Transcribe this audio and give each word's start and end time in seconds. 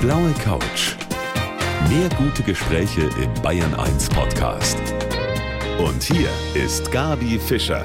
blaue 0.00 0.32
Couch. 0.42 0.96
Mehr 1.90 2.08
gute 2.16 2.42
Gespräche 2.42 3.02
im 3.22 3.42
Bayern 3.42 3.74
1 3.74 4.08
Podcast. 4.08 4.78
Und 5.78 6.02
hier 6.02 6.30
ist 6.54 6.90
Gabi 6.90 7.38
Fischer. 7.38 7.84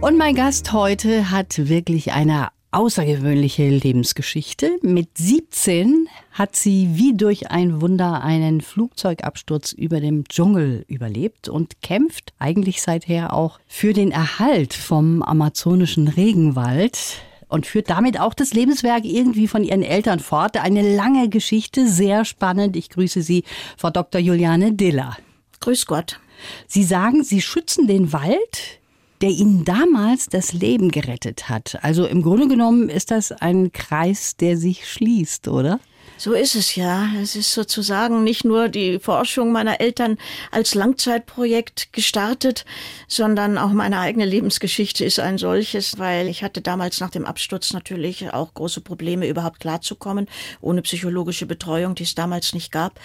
Und 0.00 0.16
mein 0.16 0.36
Gast 0.36 0.72
heute 0.72 1.32
hat 1.32 1.68
wirklich 1.68 2.12
eine 2.12 2.50
außergewöhnliche 2.70 3.68
Lebensgeschichte. 3.68 4.78
Mit 4.82 5.18
17 5.18 6.06
hat 6.30 6.54
sie 6.54 6.90
wie 6.92 7.16
durch 7.16 7.50
ein 7.50 7.80
Wunder 7.80 8.22
einen 8.22 8.60
Flugzeugabsturz 8.60 9.72
über 9.72 9.98
dem 9.98 10.28
Dschungel 10.28 10.84
überlebt 10.86 11.48
und 11.48 11.82
kämpft 11.82 12.32
eigentlich 12.38 12.82
seither 12.82 13.34
auch 13.34 13.58
für 13.66 13.94
den 13.94 14.12
Erhalt 14.12 14.74
vom 14.74 15.24
amazonischen 15.24 16.06
Regenwald 16.06 17.20
und 17.48 17.66
führt 17.66 17.90
damit 17.90 18.20
auch 18.20 18.34
das 18.34 18.52
Lebenswerk 18.52 19.04
irgendwie 19.04 19.48
von 19.48 19.64
ihren 19.64 19.82
Eltern 19.82 20.20
fort. 20.20 20.56
Eine 20.56 20.96
lange 20.96 21.28
Geschichte, 21.28 21.88
sehr 21.88 22.24
spannend. 22.24 22.76
Ich 22.76 22.90
grüße 22.90 23.22
Sie, 23.22 23.44
Frau 23.76 23.90
Dr. 23.90 24.20
Juliane 24.20 24.72
Diller. 24.72 25.16
Grüß 25.60 25.86
Gott. 25.86 26.20
Sie 26.66 26.84
sagen, 26.84 27.24
Sie 27.24 27.40
schützen 27.40 27.86
den 27.86 28.12
Wald, 28.12 28.80
der 29.20 29.30
Ihnen 29.30 29.64
damals 29.64 30.26
das 30.26 30.52
Leben 30.52 30.90
gerettet 30.90 31.48
hat. 31.48 31.78
Also 31.82 32.06
im 32.06 32.22
Grunde 32.22 32.48
genommen 32.48 32.88
ist 32.88 33.10
das 33.10 33.32
ein 33.32 33.72
Kreis, 33.72 34.36
der 34.36 34.56
sich 34.56 34.88
schließt, 34.88 35.48
oder? 35.48 35.80
So 36.20 36.32
ist 36.32 36.56
es 36.56 36.74
ja. 36.74 37.08
Es 37.22 37.36
ist 37.36 37.52
sozusagen 37.52 38.24
nicht 38.24 38.44
nur 38.44 38.68
die 38.68 38.98
Forschung 38.98 39.52
meiner 39.52 39.80
Eltern 39.80 40.18
als 40.50 40.74
Langzeitprojekt 40.74 41.92
gestartet, 41.92 42.64
sondern 43.06 43.56
auch 43.56 43.70
meine 43.70 44.00
eigene 44.00 44.24
Lebensgeschichte 44.24 45.04
ist 45.04 45.20
ein 45.20 45.38
solches, 45.38 46.00
weil 46.00 46.26
ich 46.26 46.42
hatte 46.42 46.60
damals 46.60 46.98
nach 46.98 47.10
dem 47.10 47.24
Absturz 47.24 47.72
natürlich 47.72 48.32
auch 48.32 48.52
große 48.52 48.80
Probleme, 48.80 49.28
überhaupt 49.28 49.60
klarzukommen, 49.60 50.26
ohne 50.60 50.82
psychologische 50.82 51.46
Betreuung, 51.46 51.94
die 51.94 52.02
es 52.02 52.16
damals 52.16 52.52
nicht 52.52 52.72
gab. 52.72 52.98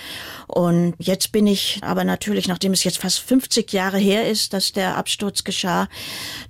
Und 0.47 0.95
jetzt 0.97 1.31
bin 1.31 1.45
ich 1.45 1.81
aber 1.83 2.05
natürlich, 2.05 2.47
nachdem 2.47 2.73
es 2.73 2.83
jetzt 2.83 2.97
fast 2.97 3.19
50 3.19 3.71
Jahre 3.73 3.99
her 3.99 4.27
ist, 4.27 4.53
dass 4.53 4.71
der 4.71 4.97
Absturz 4.97 5.43
geschah, 5.43 5.87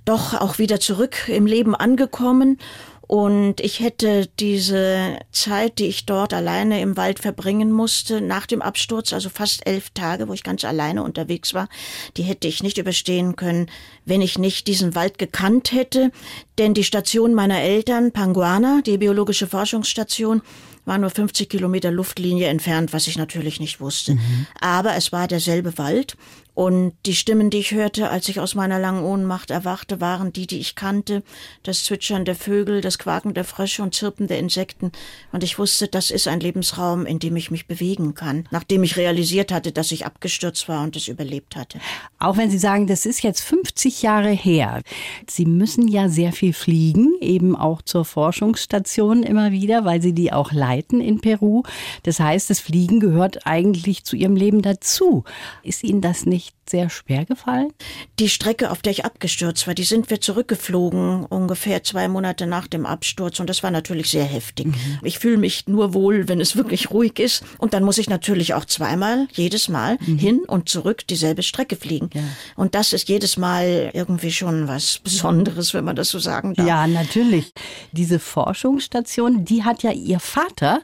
doch 0.06 0.32
auch 0.32 0.58
wieder 0.58 0.80
zurück 0.80 1.28
im 1.28 1.44
Leben 1.44 1.74
angekommen 1.74 2.58
und 3.06 3.60
ich 3.60 3.80
hätte 3.80 4.28
diese 4.40 5.18
Zeit, 5.30 5.78
die 5.78 5.86
ich 5.86 6.06
dort 6.06 6.32
alleine 6.32 6.80
im 6.80 6.96
Wald 6.96 7.18
verbringen 7.18 7.70
musste, 7.70 8.20
nach 8.20 8.46
dem 8.46 8.62
Absturz, 8.62 9.12
also 9.12 9.28
fast 9.28 9.66
elf 9.66 9.90
Tage, 9.90 10.28
wo 10.28 10.32
ich 10.32 10.42
ganz 10.42 10.64
alleine 10.64 11.02
unterwegs 11.02 11.52
war, 11.52 11.68
die 12.16 12.22
hätte 12.22 12.48
ich 12.48 12.62
nicht 12.62 12.78
überstehen 12.78 13.36
können, 13.36 13.70
wenn 14.06 14.22
ich 14.22 14.38
nicht 14.38 14.66
diesen 14.68 14.94
Wald 14.94 15.18
gekannt 15.18 15.72
hätte. 15.72 16.12
Denn 16.56 16.72
die 16.72 16.84
Station 16.84 17.34
meiner 17.34 17.60
Eltern, 17.60 18.12
Panguana, 18.12 18.80
die 18.84 18.96
biologische 18.96 19.46
Forschungsstation, 19.46 20.40
war 20.86 20.98
nur 20.98 21.10
50 21.10 21.48
Kilometer 21.48 21.90
Luftlinie 21.90 22.48
entfernt, 22.48 22.92
was 22.92 23.06
ich 23.06 23.16
natürlich 23.16 23.60
nicht 23.60 23.80
wusste. 23.80 24.14
Mhm. 24.14 24.46
Aber 24.60 24.94
es 24.96 25.12
war 25.12 25.28
derselbe 25.28 25.78
Wald 25.78 26.16
und 26.54 26.92
die 27.04 27.16
Stimmen, 27.16 27.50
die 27.50 27.58
ich 27.58 27.72
hörte, 27.72 28.10
als 28.10 28.28
ich 28.28 28.38
aus 28.38 28.54
meiner 28.54 28.78
langen 28.78 29.02
Ohnmacht 29.02 29.50
erwachte, 29.50 30.00
waren 30.00 30.32
die, 30.32 30.46
die 30.46 30.60
ich 30.60 30.76
kannte. 30.76 31.24
Das 31.64 31.82
Zwitschern 31.82 32.24
der 32.24 32.36
Vögel, 32.36 32.80
das 32.80 32.98
Quaken 32.98 33.34
der 33.34 33.42
Frösche 33.42 33.82
und 33.82 33.92
Zirpen 33.92 34.28
der 34.28 34.38
Insekten. 34.38 34.92
Und 35.32 35.42
ich 35.42 35.58
wusste, 35.58 35.88
das 35.88 36.12
ist 36.12 36.28
ein 36.28 36.38
Lebensraum, 36.38 37.06
in 37.06 37.18
dem 37.18 37.34
ich 37.34 37.50
mich 37.50 37.66
bewegen 37.66 38.14
kann. 38.14 38.46
Nachdem 38.52 38.84
ich 38.84 38.96
realisiert 38.96 39.50
hatte, 39.50 39.72
dass 39.72 39.90
ich 39.90 40.06
abgestürzt 40.06 40.68
war 40.68 40.84
und 40.84 40.94
es 40.94 41.08
überlebt 41.08 41.56
hatte. 41.56 41.80
Auch 42.20 42.36
wenn 42.36 42.50
Sie 42.50 42.58
sagen, 42.58 42.86
das 42.86 43.04
ist 43.04 43.24
jetzt 43.24 43.40
50 43.40 44.02
Jahre 44.02 44.30
her. 44.30 44.82
Sie 45.28 45.46
müssen 45.46 45.88
ja 45.88 46.08
sehr 46.08 46.32
viel 46.32 46.52
fliegen, 46.52 47.14
eben 47.20 47.56
auch 47.56 47.82
zur 47.82 48.04
Forschungsstation 48.04 49.24
immer 49.24 49.50
wieder, 49.50 49.84
weil 49.84 50.00
Sie 50.00 50.12
die 50.12 50.32
auch 50.32 50.52
leiten 50.52 51.00
in 51.00 51.20
Peru. 51.20 51.64
Das 52.04 52.20
heißt, 52.20 52.48
das 52.48 52.60
Fliegen 52.60 53.00
gehört 53.00 53.44
eigentlich 53.44 54.04
zu 54.04 54.14
Ihrem 54.14 54.36
Leben 54.36 54.62
dazu. 54.62 55.24
Ist 55.64 55.82
Ihnen 55.82 56.00
das 56.00 56.26
nicht 56.26 56.43
nicht 56.44 56.70
sehr 56.70 56.90
schwer 56.90 57.24
gefallen? 57.24 57.72
Die 58.18 58.28
Strecke, 58.28 58.70
auf 58.70 58.82
der 58.82 58.92
ich 58.92 59.04
abgestürzt 59.04 59.66
war, 59.66 59.74
die 59.74 59.84
sind 59.84 60.10
wir 60.10 60.20
zurückgeflogen, 60.20 61.24
ungefähr 61.24 61.82
zwei 61.82 62.08
Monate 62.08 62.46
nach 62.46 62.66
dem 62.66 62.86
Absturz. 62.86 63.40
Und 63.40 63.48
das 63.48 63.62
war 63.62 63.70
natürlich 63.70 64.10
sehr 64.10 64.24
heftig. 64.24 64.66
Mhm. 64.66 64.98
Ich 65.02 65.18
fühle 65.18 65.36
mich 65.36 65.66
nur 65.66 65.94
wohl, 65.94 66.28
wenn 66.28 66.40
es 66.40 66.56
wirklich 66.56 66.90
ruhig 66.90 67.18
ist. 67.18 67.44
Und 67.58 67.74
dann 67.74 67.84
muss 67.84 67.98
ich 67.98 68.08
natürlich 68.08 68.54
auch 68.54 68.64
zweimal, 68.64 69.26
jedes 69.32 69.68
Mal 69.68 69.98
mhm. 70.00 70.18
hin 70.18 70.40
und 70.46 70.68
zurück 70.68 71.06
dieselbe 71.06 71.42
Strecke 71.42 71.76
fliegen. 71.76 72.10
Ja. 72.14 72.22
Und 72.56 72.74
das 72.74 72.92
ist 72.92 73.08
jedes 73.08 73.36
Mal 73.36 73.90
irgendwie 73.92 74.32
schon 74.32 74.68
was 74.68 74.98
Besonderes, 74.98 75.74
wenn 75.74 75.84
man 75.84 75.96
das 75.96 76.08
so 76.08 76.18
sagen 76.18 76.54
darf. 76.54 76.66
Ja, 76.66 76.86
natürlich. 76.86 77.52
Diese 77.92 78.18
Forschungsstation, 78.18 79.44
die 79.44 79.64
hat 79.64 79.82
ja 79.82 79.92
Ihr 79.92 80.20
Vater 80.20 80.80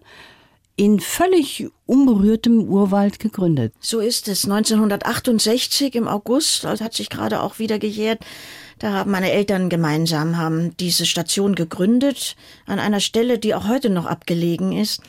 in 0.80 0.98
völlig 0.98 1.68
unberührtem 1.84 2.62
Urwald 2.62 3.18
gegründet. 3.18 3.74
So 3.80 4.00
ist 4.00 4.28
es. 4.28 4.46
1968 4.46 5.94
im 5.94 6.08
August, 6.08 6.64
das 6.64 6.80
hat 6.80 6.94
sich 6.94 7.10
gerade 7.10 7.42
auch 7.42 7.58
wieder 7.58 7.78
gejährt, 7.78 8.20
da 8.78 8.92
haben 8.92 9.10
meine 9.10 9.30
Eltern 9.30 9.68
gemeinsam 9.68 10.38
haben 10.38 10.74
diese 10.78 11.04
Station 11.04 11.54
gegründet 11.54 12.34
an 12.64 12.78
einer 12.78 13.00
Stelle, 13.00 13.38
die 13.38 13.54
auch 13.54 13.68
heute 13.68 13.90
noch 13.90 14.06
abgelegen 14.06 14.72
ist. 14.72 15.02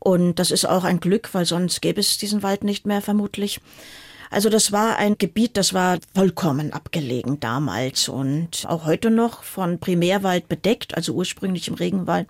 Und 0.00 0.40
das 0.40 0.50
ist 0.50 0.64
auch 0.64 0.82
ein 0.82 0.98
Glück, 0.98 1.32
weil 1.34 1.46
sonst 1.46 1.80
gäbe 1.82 2.00
es 2.00 2.18
diesen 2.18 2.42
Wald 2.42 2.64
nicht 2.64 2.84
mehr 2.84 3.00
vermutlich. 3.00 3.60
Also 4.28 4.48
das 4.48 4.72
war 4.72 4.96
ein 4.96 5.18
Gebiet, 5.18 5.56
das 5.56 5.72
war 5.72 5.98
vollkommen 6.16 6.72
abgelegen 6.72 7.38
damals 7.38 8.08
und 8.08 8.66
auch 8.66 8.86
heute 8.86 9.12
noch 9.12 9.44
von 9.44 9.78
Primärwald 9.78 10.48
bedeckt, 10.48 10.96
also 10.96 11.12
ursprünglich 11.12 11.68
im 11.68 11.74
Regenwald. 11.74 12.26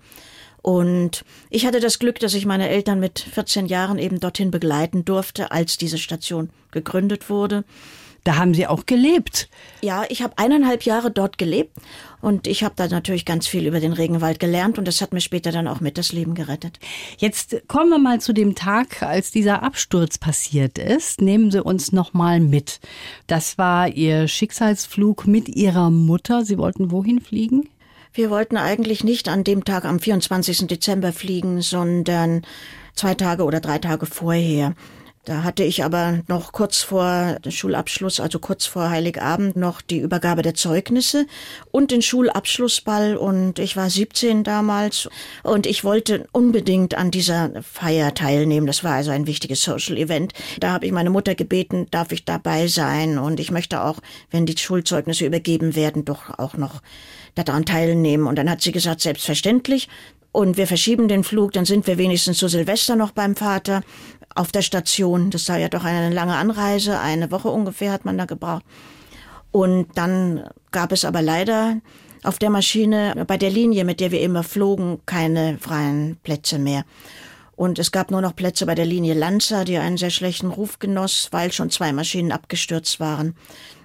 Und 0.62 1.24
ich 1.50 1.66
hatte 1.66 1.80
das 1.80 1.98
Glück, 1.98 2.20
dass 2.20 2.34
ich 2.34 2.46
meine 2.46 2.68
Eltern 2.68 3.00
mit 3.00 3.18
14 3.18 3.66
Jahren 3.66 3.98
eben 3.98 4.20
dorthin 4.20 4.50
begleiten 4.50 5.04
durfte, 5.04 5.50
als 5.50 5.76
diese 5.76 5.98
Station 5.98 6.50
gegründet 6.70 7.28
wurde. 7.28 7.64
Da 8.24 8.36
haben 8.36 8.54
Sie 8.54 8.68
auch 8.68 8.86
gelebt. 8.86 9.48
Ja, 9.80 10.04
ich 10.08 10.22
habe 10.22 10.38
eineinhalb 10.38 10.84
Jahre 10.84 11.10
dort 11.10 11.38
gelebt 11.38 11.76
und 12.20 12.46
ich 12.46 12.62
habe 12.62 12.74
da 12.76 12.86
natürlich 12.86 13.24
ganz 13.24 13.48
viel 13.48 13.66
über 13.66 13.80
den 13.80 13.92
Regenwald 13.92 14.38
gelernt 14.38 14.78
und 14.78 14.86
das 14.86 15.00
hat 15.00 15.12
mir 15.12 15.20
später 15.20 15.50
dann 15.50 15.66
auch 15.66 15.80
mit 15.80 15.98
das 15.98 16.12
Leben 16.12 16.34
gerettet. 16.34 16.78
Jetzt 17.18 17.66
kommen 17.66 17.90
wir 17.90 17.98
mal 17.98 18.20
zu 18.20 18.32
dem 18.32 18.54
Tag, 18.54 19.02
als 19.02 19.32
dieser 19.32 19.64
Absturz 19.64 20.18
passiert 20.18 20.78
ist. 20.78 21.20
Nehmen 21.20 21.50
Sie 21.50 21.64
uns 21.64 21.90
noch 21.90 22.12
mal 22.12 22.38
mit. 22.38 22.78
Das 23.26 23.58
war 23.58 23.88
Ihr 23.88 24.28
Schicksalsflug 24.28 25.26
mit 25.26 25.48
Ihrer 25.48 25.90
Mutter. 25.90 26.44
Sie 26.44 26.58
wollten 26.58 26.92
wohin 26.92 27.20
fliegen? 27.20 27.68
Wir 28.14 28.28
wollten 28.28 28.58
eigentlich 28.58 29.04
nicht 29.04 29.28
an 29.28 29.42
dem 29.42 29.64
Tag 29.64 29.86
am 29.86 29.98
24. 29.98 30.66
Dezember 30.66 31.12
fliegen, 31.12 31.62
sondern 31.62 32.42
zwei 32.94 33.14
Tage 33.14 33.44
oder 33.44 33.60
drei 33.60 33.78
Tage 33.78 34.04
vorher. 34.04 34.74
Da 35.24 35.44
hatte 35.44 35.62
ich 35.62 35.84
aber 35.84 36.18
noch 36.26 36.50
kurz 36.50 36.82
vor 36.82 37.36
Schulabschluss, 37.48 38.18
also 38.18 38.40
kurz 38.40 38.66
vor 38.66 38.90
Heiligabend, 38.90 39.54
noch 39.54 39.80
die 39.80 40.00
Übergabe 40.00 40.42
der 40.42 40.54
Zeugnisse 40.54 41.26
und 41.70 41.92
den 41.92 42.02
Schulabschlussball. 42.02 43.16
Und 43.16 43.60
ich 43.60 43.76
war 43.76 43.88
17 43.88 44.42
damals 44.42 45.08
und 45.44 45.66
ich 45.66 45.84
wollte 45.84 46.26
unbedingt 46.32 46.96
an 46.96 47.12
dieser 47.12 47.52
Feier 47.62 48.14
teilnehmen. 48.14 48.66
Das 48.66 48.82
war 48.82 48.94
also 48.94 49.12
ein 49.12 49.28
wichtiges 49.28 49.62
Social 49.62 49.96
Event. 49.96 50.32
Da 50.58 50.72
habe 50.72 50.86
ich 50.86 50.92
meine 50.92 51.10
Mutter 51.10 51.36
gebeten, 51.36 51.86
darf 51.92 52.10
ich 52.10 52.24
dabei 52.24 52.66
sein? 52.66 53.16
Und 53.18 53.38
ich 53.38 53.52
möchte 53.52 53.84
auch, 53.84 54.00
wenn 54.32 54.44
die 54.44 54.58
Schulzeugnisse 54.58 55.24
übergeben 55.24 55.76
werden, 55.76 56.04
doch 56.04 56.36
auch 56.36 56.54
noch 56.54 56.82
daran 57.36 57.64
teilnehmen. 57.64 58.26
Und 58.26 58.36
dann 58.36 58.50
hat 58.50 58.60
sie 58.60 58.72
gesagt, 58.72 59.00
selbstverständlich. 59.00 59.88
Und 60.32 60.56
wir 60.56 60.66
verschieben 60.66 61.08
den 61.08 61.24
Flug, 61.24 61.52
dann 61.52 61.66
sind 61.66 61.86
wir 61.86 61.98
wenigstens 61.98 62.38
zu 62.38 62.48
Silvester 62.48 62.96
noch 62.96 63.10
beim 63.10 63.36
Vater 63.36 63.82
auf 64.34 64.52
der 64.52 64.62
Station. 64.62 65.30
Das 65.30 65.48
war 65.48 65.58
ja 65.58 65.68
doch 65.68 65.84
eine 65.84 66.10
lange 66.14 66.36
Anreise, 66.36 66.98
eine 66.98 67.30
Woche 67.30 67.48
ungefähr 67.48 67.92
hat 67.92 68.04
man 68.04 68.18
da 68.18 68.24
gebraucht. 68.24 68.64
Und 69.50 69.88
dann 69.94 70.44
gab 70.70 70.92
es 70.92 71.04
aber 71.04 71.22
leider 71.22 71.80
auf 72.22 72.38
der 72.38 72.50
Maschine, 72.50 73.24
bei 73.26 73.36
der 73.36 73.50
Linie, 73.50 73.84
mit 73.84 74.00
der 74.00 74.10
wir 74.12 74.20
immer 74.20 74.42
flogen, 74.42 75.00
keine 75.06 75.58
freien 75.58 76.16
Plätze 76.22 76.58
mehr. 76.58 76.84
Und 77.56 77.78
es 77.78 77.92
gab 77.92 78.10
nur 78.10 78.22
noch 78.22 78.34
Plätze 78.34 78.64
bei 78.64 78.74
der 78.74 78.86
Linie 78.86 79.14
Lanza, 79.14 79.64
die 79.64 79.76
einen 79.76 79.98
sehr 79.98 80.10
schlechten 80.10 80.48
Ruf 80.48 80.78
genoss, 80.78 81.28
weil 81.32 81.52
schon 81.52 81.70
zwei 81.70 81.92
Maschinen 81.92 82.32
abgestürzt 82.32 82.98
waren. 82.98 83.36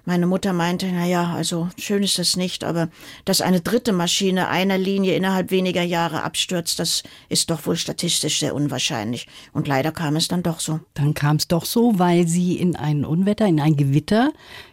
Meine 0.07 0.25
Mutter 0.25 0.54
meinte, 0.54 0.89
na 0.89 1.06
ja, 1.06 1.33
also 1.33 1.68
schön 1.77 2.01
ist 2.01 2.18
es 2.18 2.38
nicht, 2.38 2.63
aber 2.63 2.88
dass 3.25 3.42
eine 3.42 3.59
dritte 3.59 3.92
Maschine 3.92 4.48
einer 4.48 4.77
Linie 4.77 5.15
innerhalb 5.18 5.51
weniger 5.51 5.83
Jahre 5.83 6.24
abstürzt, 6.24 6.80
das 6.80 7.04
ist 7.27 7.50
doch 7.50 7.65
wohl 7.65 7.75
statistisch 7.75 8.39
sehr 8.39 8.56
unwahrscheinlich. 8.56 9.27
Und 9.51 9.68
leider 9.68 9.92
kam 9.92 10.15
es 10.15 10.30
dann 10.30 10.44
doch 10.44 10.62
so. 10.62 10.80
Dann 10.94 11.13
kam 11.13 11.36
es 11.36 11.50
doch 11.50 11.65
so, 11.65 12.00
weil 12.00 12.25
sie 12.25 12.56
in 12.56 12.77
ein 12.77 13.04
Unwetter, 13.04 13.48
in 13.48 13.59
ein 13.59 13.75
Gewitter 13.75 14.31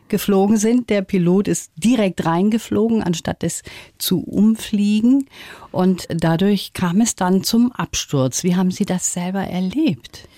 geflogen 0.09 0.57
sind. 0.57 0.89
Der 0.89 1.03
Pilot 1.03 1.49
ist 1.49 1.73
direkt 1.75 2.25
reingeflogen, 2.25 3.03
anstatt 3.03 3.43
es 3.43 3.65
zu 3.99 4.21
umfliegen. 4.21 5.29
Und 5.73 6.07
dadurch 6.11 6.75
kam 6.75 7.01
es 7.01 7.17
dann 7.17 7.43
zum 7.43 7.73
Absturz. 7.73 8.45
Wie 8.45 8.55
haben 8.55 8.71
Sie 8.71 8.85
das 8.85 9.13
selber 9.13 9.41
erlebt? 9.41 10.29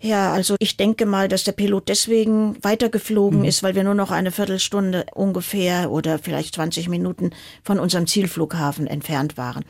Ja, 0.00 0.32
also 0.32 0.54
ich 0.60 0.76
denke 0.76 1.06
mal, 1.06 1.26
dass 1.26 1.42
der 1.42 1.52
Pilot 1.52 1.88
deswegen 1.88 2.56
weitergeflogen 2.62 3.40
mhm. 3.40 3.44
ist, 3.44 3.64
weil 3.64 3.74
wir 3.74 3.82
nur 3.82 3.94
noch 3.94 4.12
eine 4.12 4.30
Viertelstunde 4.30 5.06
ungefähr 5.12 5.90
oder 5.90 6.20
vielleicht 6.20 6.54
20 6.54 6.88
Minuten 6.88 7.30
von 7.64 7.80
unserem 7.80 8.06
Zielflughafen 8.06 8.86
entfernt 8.86 9.36
waren. 9.36 9.64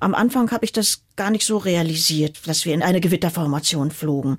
Am 0.00 0.14
Anfang 0.14 0.50
habe 0.52 0.64
ich 0.64 0.72
das 0.72 1.02
gar 1.16 1.30
nicht 1.30 1.44
so 1.44 1.58
realisiert, 1.58 2.48
dass 2.48 2.64
wir 2.64 2.72
in 2.72 2.82
eine 2.82 3.00
Gewitterformation 3.00 3.90
flogen. 3.90 4.38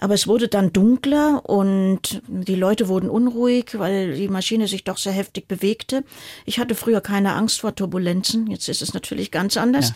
Aber 0.00 0.14
es 0.14 0.26
wurde 0.26 0.48
dann 0.48 0.72
dunkler 0.72 1.42
und 1.44 2.22
die 2.26 2.54
Leute 2.54 2.88
wurden 2.88 3.10
unruhig, 3.10 3.78
weil 3.78 4.14
die 4.14 4.28
Maschine 4.28 4.66
sich 4.66 4.82
doch 4.82 4.96
sehr 4.96 5.12
heftig 5.12 5.46
bewegte. 5.46 6.04
Ich 6.46 6.58
hatte 6.58 6.74
früher 6.74 7.02
keine 7.02 7.34
Angst 7.34 7.60
vor 7.60 7.74
Turbulenzen. 7.74 8.46
Jetzt 8.46 8.70
ist 8.70 8.80
es 8.80 8.94
natürlich 8.94 9.30
ganz 9.30 9.58
anders. 9.58 9.90
Ja. 9.90 9.94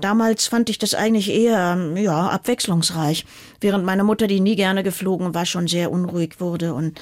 Damals 0.00 0.48
fand 0.48 0.70
ich 0.70 0.78
das 0.78 0.94
eigentlich 0.94 1.30
eher, 1.30 1.92
ja, 1.94 2.28
abwechslungsreich. 2.30 3.26
Während 3.60 3.84
meine 3.84 4.02
Mutter, 4.02 4.26
die 4.26 4.40
nie 4.40 4.56
gerne 4.56 4.82
geflogen 4.82 5.34
war, 5.34 5.46
schon 5.46 5.68
sehr 5.68 5.92
unruhig 5.92 6.40
wurde 6.40 6.74
und 6.74 7.00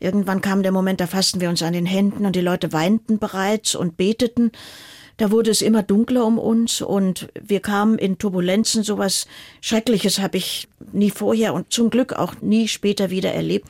Irgendwann 0.00 0.42
kam 0.42 0.62
der 0.62 0.72
Moment, 0.72 1.00
da 1.00 1.06
fassten 1.06 1.40
wir 1.40 1.48
uns 1.48 1.62
an 1.62 1.72
den 1.72 1.86
Händen 1.86 2.26
und 2.26 2.36
die 2.36 2.42
Leute 2.42 2.74
weinten 2.74 3.18
bereits 3.18 3.74
und 3.74 3.96
beteten. 3.96 4.52
Da 5.16 5.30
wurde 5.30 5.50
es 5.50 5.62
immer 5.62 5.82
dunkler 5.82 6.24
um 6.24 6.38
uns 6.38 6.80
und 6.80 7.28
wir 7.40 7.60
kamen 7.60 7.98
in 7.98 8.18
Turbulenzen. 8.18 8.82
Sowas 8.82 9.26
Schreckliches 9.60 10.18
habe 10.18 10.38
ich 10.38 10.68
nie 10.92 11.10
vorher 11.10 11.54
und 11.54 11.72
zum 11.72 11.90
Glück 11.90 12.12
auch 12.12 12.34
nie 12.40 12.68
später 12.68 13.10
wieder 13.10 13.32
erlebt. 13.32 13.68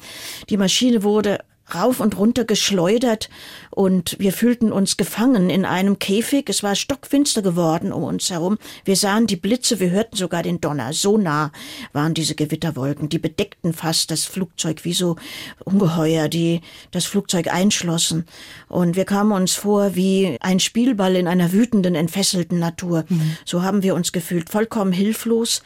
Die 0.49 0.57
Maschine 0.57 1.03
wurde 1.03 1.41
rauf 1.75 2.01
und 2.01 2.17
runter 2.17 2.45
geschleudert 2.45 3.29
und 3.71 4.17
wir 4.19 4.33
fühlten 4.33 4.73
uns 4.73 4.97
gefangen 4.97 5.51
in 5.51 5.65
einem 5.65 5.99
Käfig. 5.99 6.49
Es 6.49 6.63
war 6.63 6.75
stockfinster 6.75 7.43
geworden 7.43 7.93
um 7.93 8.05
uns 8.05 8.31
herum. 8.31 8.59
Wir 8.85 8.97
sahen 8.97 9.27
die 9.27 9.37
Blitze, 9.37 9.81
wir 9.81 9.91
hörten 9.91 10.17
sogar 10.17 10.43
den 10.43 10.61
Donner. 10.61 10.93
So 10.93 11.19
nah 11.19 11.51
waren 11.93 12.15
diese 12.15 12.35
Gewitterwolken. 12.35 13.09
Die 13.09 13.19
bedeckten 13.19 13.73
fast 13.73 14.11
das 14.11 14.25
Flugzeug 14.25 14.85
wie 14.85 14.93
so 14.93 15.17
Ungeheuer, 15.65 16.29
die 16.29 16.61
das 16.93 17.05
Flugzeug 17.05 17.53
einschlossen. 17.53 18.27
Und 18.69 18.97
wir 18.97 19.05
kamen 19.05 19.33
uns 19.33 19.55
vor 19.55 19.95
wie 19.97 20.37
ein 20.41 20.61
Spielball 20.61 21.17
in 21.17 21.27
einer 21.27 21.53
wütenden, 21.53 21.95
entfesselten 21.95 22.59
Natur. 22.59 23.05
Mhm. 23.09 23.37
So 23.45 23.63
haben 23.63 23.83
wir 23.83 23.95
uns 23.95 24.13
gefühlt, 24.13 24.51
vollkommen 24.51 24.93
hilflos 24.93 25.63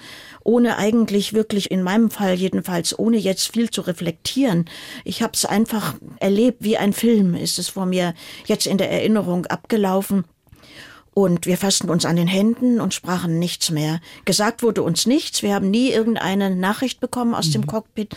ohne 0.49 0.79
eigentlich 0.79 1.35
wirklich, 1.35 1.71
in 1.71 1.83
meinem 1.83 2.11
Fall 2.11 2.33
jedenfalls, 2.33 2.99
ohne 2.99 3.19
jetzt 3.19 3.53
viel 3.53 3.69
zu 3.69 3.83
reflektieren. 3.83 4.65
Ich 5.05 5.23
habe 5.23 5.35
es 5.35 5.45
einfach 5.45 5.97
erlebt, 6.21 6.65
wie 6.65 6.79
ein 6.79 6.95
Film 6.95 7.35
ist 7.35 7.59
es 7.59 7.69
vor 7.69 7.85
mir 7.85 8.15
jetzt 8.47 8.67
in 8.67 8.79
der 8.79 8.91
Erinnerung 8.91 9.45
abgelaufen. 9.45 10.25
Und 11.13 11.45
wir 11.45 11.59
fassten 11.59 11.91
uns 11.91 12.07
an 12.07 12.17
den 12.17 12.29
Händen 12.29 12.81
und 12.81 12.95
sprachen 12.95 13.39
nichts 13.39 13.71
mehr. 13.71 14.01
Gesagt 14.25 14.63
wurde 14.63 14.83
uns 14.83 15.05
nichts. 15.05 15.43
Wir 15.43 15.55
haben 15.55 15.69
nie 15.69 15.91
irgendeine 15.91 16.57
Nachricht 16.57 17.01
bekommen 17.01 17.35
aus 17.35 17.49
mhm. 17.49 17.53
dem 17.53 17.67
Cockpit. 17.67 18.17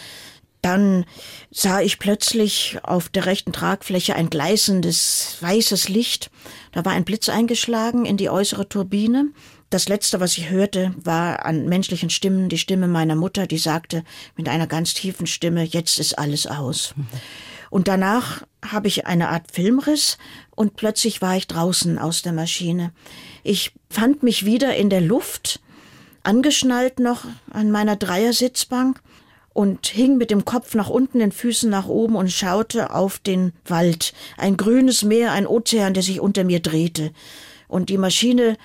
Dann 0.62 1.04
sah 1.50 1.82
ich 1.82 2.00
plötzlich 2.00 2.78
auf 2.84 3.10
der 3.10 3.26
rechten 3.26 3.52
Tragfläche 3.52 4.16
ein 4.16 4.30
gleißendes 4.30 5.38
weißes 5.42 5.90
Licht. 5.90 6.32
Da 6.72 6.86
war 6.86 6.94
ein 6.94 7.04
Blitz 7.04 7.28
eingeschlagen 7.28 8.06
in 8.06 8.16
die 8.16 8.30
äußere 8.30 8.70
Turbine. 8.70 9.32
Das 9.72 9.88
Letzte, 9.88 10.20
was 10.20 10.38
ich 10.38 10.50
hörte, 10.50 10.94
war 11.02 11.46
an 11.46 11.66
menschlichen 11.66 12.10
Stimmen 12.10 12.50
die 12.50 12.58
Stimme 12.58 12.90
meiner 12.90 13.16
Mutter, 13.16 13.48
die 13.48 13.58
sagte 13.58 14.04
mit 14.36 14.50
einer 14.50 14.68
ganz 14.68 14.94
tiefen 14.94 15.28
Stimme, 15.28 15.64
jetzt 15.64 15.98
ist 15.98 16.20
alles 16.20 16.46
aus. 16.46 16.94
Und 17.70 17.88
danach 17.88 18.44
habe 18.70 18.90
ich 18.90 19.08
eine 19.08 19.30
Art 19.30 19.50
Filmriss 19.50 20.18
und 20.58 20.76
plötzlich 20.76 21.22
war 21.22 21.38
ich 21.38 21.48
draußen 21.48 21.98
aus 21.98 22.22
der 22.22 22.34
Maschine. 22.34 22.92
Ich 23.44 23.72
fand 23.90 24.24
mich 24.24 24.46
wieder 24.46 24.76
in 24.76 24.90
der 24.90 25.00
Luft, 25.00 25.62
angeschnallt 26.22 27.00
noch 27.00 27.24
an 27.50 27.72
meiner 27.72 27.96
Dreiersitzbank 27.96 29.02
und 29.54 29.88
hing 29.88 30.18
mit 30.18 30.32
dem 30.32 30.44
Kopf 30.44 30.76
nach 30.76 30.90
unten, 30.90 31.20
den 31.20 31.32
Füßen 31.32 31.70
nach 31.70 31.88
oben 31.88 32.18
und 32.18 32.30
schaute 32.30 32.94
auf 32.94 33.20
den 33.20 33.54
Wald. 33.66 34.14
Ein 34.38 34.58
grünes 34.58 35.04
Meer, 35.04 35.32
ein 35.32 35.48
Ozean, 35.48 35.94
der 35.94 36.04
sich 36.04 36.20
unter 36.20 36.44
mir 36.44 36.60
drehte. 36.60 37.14
Und 37.70 37.88
die 37.88 37.98
Maschine 37.98 38.58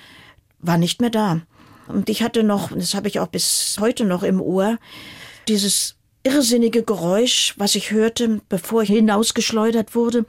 war 0.59 0.77
nicht 0.77 1.01
mehr 1.01 1.09
da. 1.09 1.41
Und 1.87 2.09
ich 2.09 2.21
hatte 2.21 2.43
noch, 2.43 2.71
das 2.71 2.93
habe 2.93 3.07
ich 3.07 3.19
auch 3.19 3.27
bis 3.27 3.77
heute 3.79 4.05
noch 4.05 4.23
im 4.23 4.41
Ohr, 4.41 4.77
dieses 5.47 5.96
irrsinnige 6.27 6.83
Geräusch, 6.83 7.53
was 7.57 7.75
ich 7.75 7.91
hörte, 7.91 8.41
bevor 8.49 8.83
ich 8.83 8.89
hinausgeschleudert 8.89 9.95
wurde. 9.95 10.25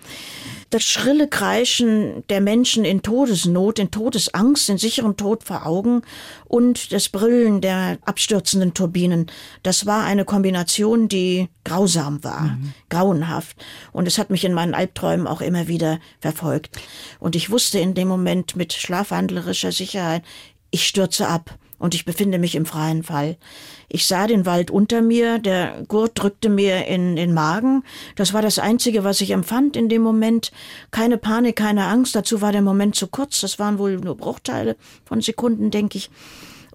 Das 0.71 0.85
schrille 0.85 1.29
Kreischen 1.29 2.25
der 2.29 2.41
Menschen 2.41 2.85
in 2.85 3.03
Todesnot, 3.03 3.79
in 3.79 3.91
Todesangst, 3.91 4.69
in 4.69 4.79
sicherem 4.79 5.17
Tod 5.17 5.43
vor 5.43 5.67
Augen 5.67 6.03
und 6.45 6.93
das 6.93 7.09
Brüllen 7.09 7.61
der 7.61 7.99
abstürzenden 8.05 8.75
Turbinen. 8.75 9.27
Das 9.63 9.87
war 9.87 10.05
eine 10.05 10.25
Kombination, 10.25 11.09
die 11.09 11.49
grausam 11.65 12.23
war, 12.23 12.43
mhm. 12.43 12.73
grauenhaft. 12.91 13.57
Und 13.93 14.07
es 14.07 14.19
hat 14.19 14.31
mich 14.31 14.45
in 14.45 14.53
meinen 14.53 14.75
Albträumen 14.75 15.27
auch 15.27 15.41
immer 15.41 15.69
wieder 15.69 15.99
verfolgt. 16.21 16.79
Und 17.19 17.35
ich 17.35 17.51
wusste 17.51 17.79
in 17.79 17.95
dem 17.95 18.09
Moment 18.09 18.55
mit 18.55 18.73
schlafwandlerischer 18.73 19.73
Sicherheit, 19.73 20.23
ich 20.71 20.87
stürze 20.87 21.27
ab 21.29 21.59
und 21.79 21.95
ich 21.95 22.05
befinde 22.05 22.39
mich 22.39 22.55
im 22.55 22.67
freien 22.67 23.03
Fall. 23.03 23.37
Ich 23.89 24.07
sah 24.07 24.27
den 24.27 24.47
Wald 24.47 24.71
unter 24.71 25.01
mir, 25.01 25.39
der 25.39 25.85
Gurt 25.89 26.13
drückte 26.15 26.49
mir 26.49 26.87
in 26.87 27.17
den 27.17 27.33
Magen. 27.33 27.85
Das 28.17 28.35
war 28.35 28.43
das 28.43 28.59
Einzige, 28.59 29.05
was 29.05 29.21
ich 29.21 29.31
empfand 29.31 29.77
in 29.77 29.89
dem 29.89 30.03
Moment. 30.03 30.53
Keine 30.91 31.19
Panik, 31.19 31.57
keine 31.57 31.87
Angst, 31.87 32.15
dazu 32.15 32.41
war 32.41 32.53
der 32.53 32.63
Moment 32.63 32.97
zu 32.97 33.07
kurz. 33.07 33.41
Das 33.41 33.59
waren 33.59 33.79
wohl 33.79 33.97
nur 33.97 34.17
Bruchteile 34.17 34.77
von 35.05 35.21
Sekunden, 35.21 35.71
denke 35.71 35.99
ich. 35.99 36.11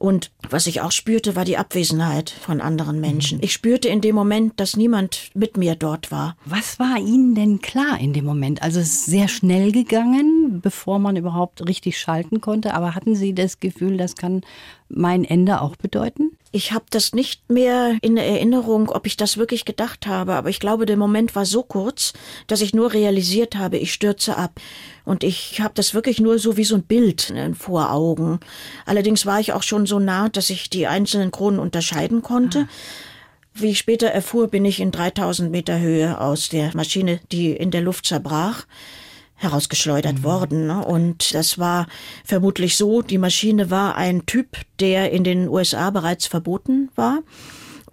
Und 0.04 0.32
was 0.50 0.68
ich 0.68 0.82
auch 0.82 0.92
spürte, 0.92 1.38
war 1.38 1.46
die 1.46 1.58
Abwesenheit 1.58 2.30
von 2.30 2.60
anderen 2.60 3.00
Menschen. 3.00 3.40
Ich 3.42 3.54
spürte 3.54 3.88
in 3.88 4.02
dem 4.02 4.16
Moment, 4.16 4.60
dass 4.60 4.76
niemand 4.76 5.30
mit 5.34 5.56
mir 5.56 5.76
dort 5.76 6.12
war. 6.12 6.36
Was 6.44 6.78
war 6.78 6.98
Ihnen 6.98 7.36
denn 7.36 7.62
klar 7.62 8.00
in 8.02 8.12
dem 8.12 8.26
Moment? 8.26 8.62
Also 8.62 8.82
es 8.82 8.88
ist 8.88 9.06
sehr 9.06 9.30
schnell 9.30 9.72
gegangen, 9.72 10.60
bevor 10.62 11.00
man 11.00 11.16
überhaupt 11.16 11.66
richtig 11.70 11.98
schalten 11.98 12.42
konnte. 12.42 12.74
Aber 12.74 12.96
hatten 12.96 13.16
Sie 13.16 13.34
das 13.34 13.62
Gefühl, 13.62 13.96
das 13.96 14.16
kann 14.16 14.42
mein 14.90 15.24
Ende 15.24 15.62
auch 15.62 15.76
bedeuten? 15.76 16.38
Ich 16.52 16.72
habe 16.72 16.86
das 16.92 17.14
nicht 17.14 17.50
mehr 17.50 17.98
in 18.02 18.16
Erinnerung, 18.16 18.90
ob 18.90 19.08
ich 19.08 19.18
das 19.18 19.38
wirklich 19.38 19.66
gedacht 19.66 20.06
habe, 20.06 20.34
aber 20.36 20.50
ich 20.50 20.60
glaube, 20.60 20.86
der 20.86 20.98
Moment 20.98 21.36
war 21.36 21.46
so 21.46 21.64
kurz, 21.64 22.14
dass 22.46 22.62
ich 22.62 22.76
nur 22.76 22.94
realisiert 22.94 23.56
habe, 23.56 23.78
ich 23.78 23.92
stürze 23.92 24.38
ab. 24.38 24.60
Und 25.04 25.24
ich 25.24 25.62
habe 25.62 25.74
das 25.74 25.96
wirklich 25.96 26.20
nur 26.20 26.38
so 26.38 26.56
wie 26.56 26.64
so 26.64 26.76
ein 26.76 26.84
Bild 26.84 27.34
vor 27.58 27.92
Augen. 27.92 28.40
Allerdings 28.86 29.26
war 29.26 29.40
ich 29.40 29.52
auch 29.52 29.64
schon 29.64 29.88
so 29.88 29.98
nah, 29.98 30.30
dass 30.30 30.52
ich 30.52 30.70
die 30.70 30.86
einzelnen 30.86 31.32
Kronen 31.32 31.60
unterscheiden 31.60 32.22
konnte. 32.22 32.68
Ah. 32.70 32.74
Wie 33.56 33.70
ich 33.70 33.80
später 33.80 34.08
erfuhr, 34.08 34.48
bin 34.48 34.66
ich 34.66 34.80
in 34.80 34.92
3000 34.92 35.52
Meter 35.52 35.80
Höhe 35.80 36.20
aus 36.20 36.50
der 36.50 36.72
Maschine, 36.76 37.20
die 37.32 37.52
in 37.52 37.72
der 37.72 37.82
Luft 37.82 38.06
zerbrach, 38.06 38.66
herausgeschleudert 39.44 40.20
mhm. 40.20 40.24
worden. 40.24 40.68
Ne? 40.68 40.84
Und 40.84 41.34
das 41.34 41.60
war 41.60 41.88
vermutlich 42.26 42.76
so, 42.76 43.02
die 43.02 43.18
Maschine 43.18 43.70
war 43.70 43.96
ein 43.96 44.26
Typ, 44.26 44.58
der 44.80 45.12
in 45.12 45.24
den 45.24 45.48
USA 45.48 45.90
bereits 45.90 46.26
verboten 46.26 46.90
war 46.96 47.20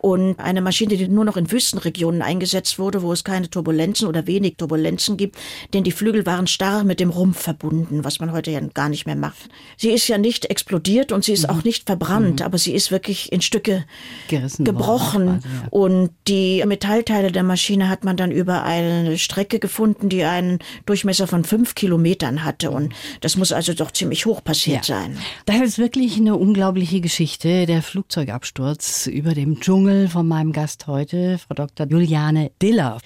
und 0.00 0.40
eine 0.40 0.62
Maschine, 0.62 0.96
die 0.96 1.08
nur 1.08 1.26
noch 1.26 1.36
in 1.36 1.52
Wüstenregionen 1.52 2.22
eingesetzt 2.22 2.78
wurde, 2.78 3.02
wo 3.02 3.12
es 3.12 3.22
keine 3.22 3.50
Turbulenzen 3.50 4.08
oder 4.08 4.26
wenig 4.26 4.56
Turbulenzen 4.56 5.18
gibt, 5.18 5.36
denn 5.74 5.84
die 5.84 5.92
Flügel 5.92 6.24
waren 6.24 6.46
starr 6.46 6.84
mit 6.84 7.00
dem 7.00 7.10
Rumpf 7.10 7.38
verbunden, 7.38 8.02
was 8.02 8.18
man 8.18 8.32
heute 8.32 8.50
ja 8.50 8.60
gar 8.72 8.88
nicht 8.88 9.04
mehr 9.04 9.16
macht. 9.16 9.50
Sie 9.76 9.90
ist 9.90 10.08
ja 10.08 10.16
nicht 10.16 10.46
explodiert 10.46 11.12
und 11.12 11.22
sie 11.24 11.32
ist 11.32 11.44
mhm. 11.44 11.50
auch 11.50 11.64
nicht 11.64 11.86
verbrannt, 11.86 12.40
mhm. 12.40 12.46
aber 12.46 12.56
sie 12.56 12.72
ist 12.72 12.90
wirklich 12.90 13.30
in 13.30 13.42
Stücke 13.42 13.84
Gerissen 14.28 14.64
gebrochen 14.64 15.26
worden, 15.26 15.44
ja. 15.44 15.68
und 15.68 16.10
die 16.28 16.64
Metallteile 16.66 17.30
der 17.30 17.42
Maschine 17.42 17.90
hat 17.90 18.02
man 18.02 18.16
dann 18.16 18.30
über 18.30 18.62
eine 18.64 19.18
Strecke 19.18 19.58
gefunden, 19.58 20.08
die 20.08 20.24
einen 20.24 20.60
Durchmesser 20.86 21.26
von 21.26 21.44
fünf 21.44 21.74
Kilometern 21.74 22.42
hatte 22.42 22.70
und 22.70 22.94
das 23.20 23.36
muss 23.36 23.52
also 23.52 23.74
doch 23.74 23.90
ziemlich 23.90 24.24
hoch 24.24 24.42
passiert 24.42 24.88
ja. 24.88 24.96
sein. 24.96 25.18
Das 25.44 25.60
ist 25.60 25.78
wirklich 25.78 26.16
eine 26.16 26.36
unglaubliche 26.36 27.02
Geschichte, 27.02 27.66
der 27.66 27.82
Flugzeugabsturz 27.82 29.06
über 29.06 29.34
dem 29.34 29.60
Dschungel 29.60 29.89
Dschungel 29.90 30.08
von 30.08 30.28
meinem 30.28 30.52
Gast 30.52 30.86
heute, 30.86 31.38
Frau 31.38 31.54
Dr. 31.54 31.84
Juliane 31.88 32.52
Diller. 32.62 32.98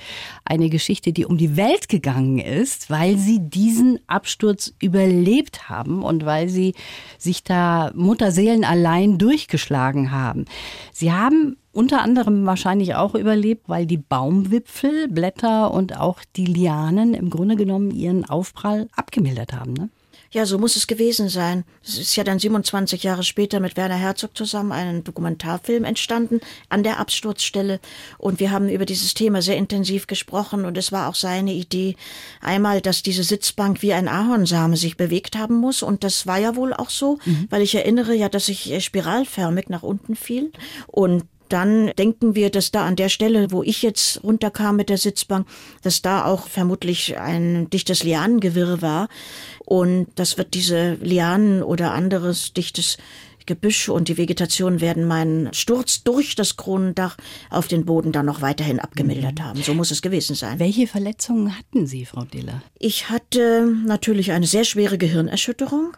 Eine 0.44 0.68
Geschichte, 0.68 1.14
die 1.14 1.24
um 1.24 1.38
die 1.38 1.56
Welt 1.56 1.88
gegangen 1.88 2.38
ist, 2.38 2.90
weil 2.90 3.16
sie 3.16 3.38
diesen 3.40 4.00
Absturz 4.06 4.74
überlebt 4.82 5.70
haben 5.70 6.02
und 6.02 6.26
weil 6.26 6.50
sie 6.50 6.74
sich 7.16 7.42
da 7.42 7.90
Mutterseelen 7.94 8.64
allein 8.64 9.16
durchgeschlagen 9.16 10.10
haben. 10.10 10.44
Sie 10.92 11.10
haben 11.10 11.56
unter 11.72 12.02
anderem 12.02 12.44
wahrscheinlich 12.44 12.94
auch 12.96 13.14
überlebt, 13.14 13.66
weil 13.66 13.86
die 13.86 13.96
Baumwipfel, 13.96 15.08
Blätter 15.08 15.72
und 15.72 15.98
auch 15.98 16.20
die 16.36 16.46
Lianen 16.46 17.14
im 17.14 17.30
Grunde 17.30 17.56
genommen 17.56 17.92
ihren 17.92 18.26
Aufprall 18.26 18.88
abgemildert 18.94 19.54
haben. 19.54 19.72
Ne? 19.72 19.88
Ja, 20.34 20.46
so 20.46 20.58
muss 20.58 20.74
es 20.74 20.88
gewesen 20.88 21.28
sein. 21.28 21.62
Es 21.84 21.96
ist 21.96 22.16
ja 22.16 22.24
dann 22.24 22.40
27 22.40 23.04
Jahre 23.04 23.22
später 23.22 23.60
mit 23.60 23.76
Werner 23.76 23.94
Herzog 23.94 24.36
zusammen 24.36 24.72
ein 24.72 25.04
Dokumentarfilm 25.04 25.84
entstanden 25.84 26.40
an 26.68 26.82
der 26.82 26.98
Absturzstelle. 26.98 27.78
Und 28.18 28.40
wir 28.40 28.50
haben 28.50 28.68
über 28.68 28.84
dieses 28.84 29.14
Thema 29.14 29.42
sehr 29.42 29.56
intensiv 29.56 30.08
gesprochen. 30.08 30.64
Und 30.64 30.76
es 30.76 30.90
war 30.90 31.08
auch 31.08 31.14
seine 31.14 31.52
Idee, 31.52 31.94
einmal, 32.40 32.80
dass 32.80 33.04
diese 33.04 33.22
Sitzbank 33.22 33.80
wie 33.80 33.92
ein 33.92 34.08
Ahornsame 34.08 34.76
sich 34.76 34.96
bewegt 34.96 35.36
haben 35.36 35.54
muss. 35.54 35.84
Und 35.84 36.02
das 36.02 36.26
war 36.26 36.38
ja 36.38 36.56
wohl 36.56 36.74
auch 36.74 36.90
so, 36.90 37.20
mhm. 37.24 37.46
weil 37.50 37.62
ich 37.62 37.76
erinnere 37.76 38.12
ja, 38.12 38.28
dass 38.28 38.48
ich 38.48 38.84
spiralförmig 38.84 39.68
nach 39.68 39.84
unten 39.84 40.16
fiel. 40.16 40.50
Und 40.88 41.22
dann 41.54 41.92
denken 41.96 42.34
wir, 42.34 42.50
dass 42.50 42.72
da 42.72 42.84
an 42.84 42.96
der 42.96 43.08
Stelle, 43.08 43.52
wo 43.52 43.62
ich 43.62 43.82
jetzt 43.82 44.24
runterkam 44.24 44.74
mit 44.74 44.88
der 44.88 44.98
Sitzbank, 44.98 45.46
dass 45.82 46.02
da 46.02 46.24
auch 46.24 46.48
vermutlich 46.48 47.16
ein 47.16 47.70
dichtes 47.70 48.02
Lianengewirr 48.02 48.82
war. 48.82 49.08
Und 49.64 50.08
das 50.16 50.36
wird 50.36 50.54
diese 50.54 50.94
Lianen 50.94 51.62
oder 51.62 51.92
anderes 51.92 52.52
dichtes 52.54 52.98
Gebüsch 53.46 53.88
und 53.88 54.08
die 54.08 54.16
Vegetation 54.16 54.80
werden 54.80 55.04
meinen 55.04 55.52
Sturz 55.52 56.02
durch 56.02 56.34
das 56.34 56.56
Kronendach 56.56 57.16
auf 57.50 57.68
den 57.68 57.84
Boden 57.84 58.10
dann 58.10 58.26
noch 58.26 58.40
weiterhin 58.40 58.80
abgemildert 58.80 59.40
haben. 59.40 59.62
So 59.62 59.74
muss 59.74 59.90
es 59.90 60.02
gewesen 60.02 60.34
sein. 60.34 60.58
Welche 60.58 60.86
Verletzungen 60.86 61.56
hatten 61.56 61.86
Sie, 61.86 62.04
Frau 62.04 62.24
Diller? 62.24 62.62
Ich 62.78 63.10
hatte 63.10 63.72
natürlich 63.86 64.32
eine 64.32 64.46
sehr 64.46 64.64
schwere 64.64 64.98
Gehirnerschütterung. 64.98 65.94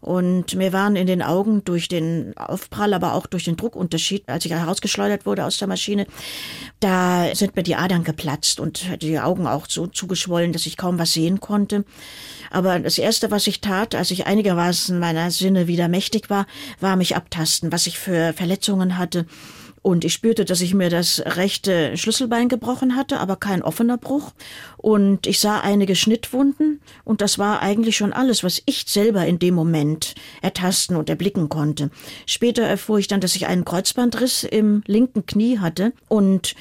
Und 0.00 0.54
mir 0.54 0.72
waren 0.72 0.96
in 0.96 1.06
den 1.06 1.22
Augen 1.22 1.64
durch 1.64 1.88
den 1.88 2.36
Aufprall, 2.36 2.94
aber 2.94 3.14
auch 3.14 3.26
durch 3.26 3.44
den 3.44 3.56
Druckunterschied, 3.56 4.28
als 4.28 4.44
ich 4.44 4.52
herausgeschleudert 4.52 5.26
wurde 5.26 5.44
aus 5.44 5.58
der 5.58 5.68
Maschine, 5.68 6.06
da 6.80 7.34
sind 7.34 7.56
mir 7.56 7.64
die 7.64 7.74
Adern 7.74 8.04
geplatzt 8.04 8.60
und 8.60 9.02
die 9.02 9.18
Augen 9.18 9.46
auch 9.46 9.66
so 9.68 9.86
zugeschwollen, 9.86 10.52
dass 10.52 10.66
ich 10.66 10.76
kaum 10.76 10.98
was 10.98 11.12
sehen 11.12 11.40
konnte. 11.40 11.84
Aber 12.50 12.78
das 12.78 12.98
Erste, 12.98 13.30
was 13.30 13.46
ich 13.46 13.60
tat, 13.60 13.94
als 13.94 14.10
ich 14.10 14.26
einigermaßen 14.26 14.98
meiner 14.98 15.30
Sinne 15.30 15.66
wieder 15.66 15.88
mächtig 15.88 16.30
war, 16.30 16.46
war 16.80 16.96
mich 16.96 17.16
abtasten, 17.16 17.72
was 17.72 17.86
ich 17.86 17.98
für 17.98 18.32
Verletzungen 18.32 18.98
hatte. 18.98 19.26
Und 19.88 20.04
ich 20.04 20.12
spürte, 20.12 20.44
dass 20.44 20.60
ich 20.60 20.74
mir 20.74 20.90
das 20.90 21.22
rechte 21.24 21.96
Schlüsselbein 21.96 22.50
gebrochen 22.50 22.94
hatte, 22.94 23.20
aber 23.20 23.36
kein 23.36 23.62
offener 23.62 23.96
Bruch. 23.96 24.32
Und 24.76 25.26
ich 25.26 25.40
sah 25.40 25.60
einige 25.60 25.96
Schnittwunden. 25.96 26.82
Und 27.04 27.22
das 27.22 27.38
war 27.38 27.62
eigentlich 27.62 27.96
schon 27.96 28.12
alles, 28.12 28.44
was 28.44 28.62
ich 28.66 28.84
selber 28.86 29.24
in 29.24 29.38
dem 29.38 29.54
Moment 29.54 30.14
ertasten 30.42 30.94
und 30.94 31.08
erblicken 31.08 31.48
konnte. 31.48 31.88
Später 32.26 32.64
erfuhr 32.64 32.98
ich 32.98 33.08
dann, 33.08 33.22
dass 33.22 33.34
ich 33.34 33.46
einen 33.46 33.64
Kreuzbandriss 33.64 34.44
im 34.44 34.82
linken 34.86 35.24
Knie 35.24 35.58
hatte. 35.58 35.94
Und 36.06 36.54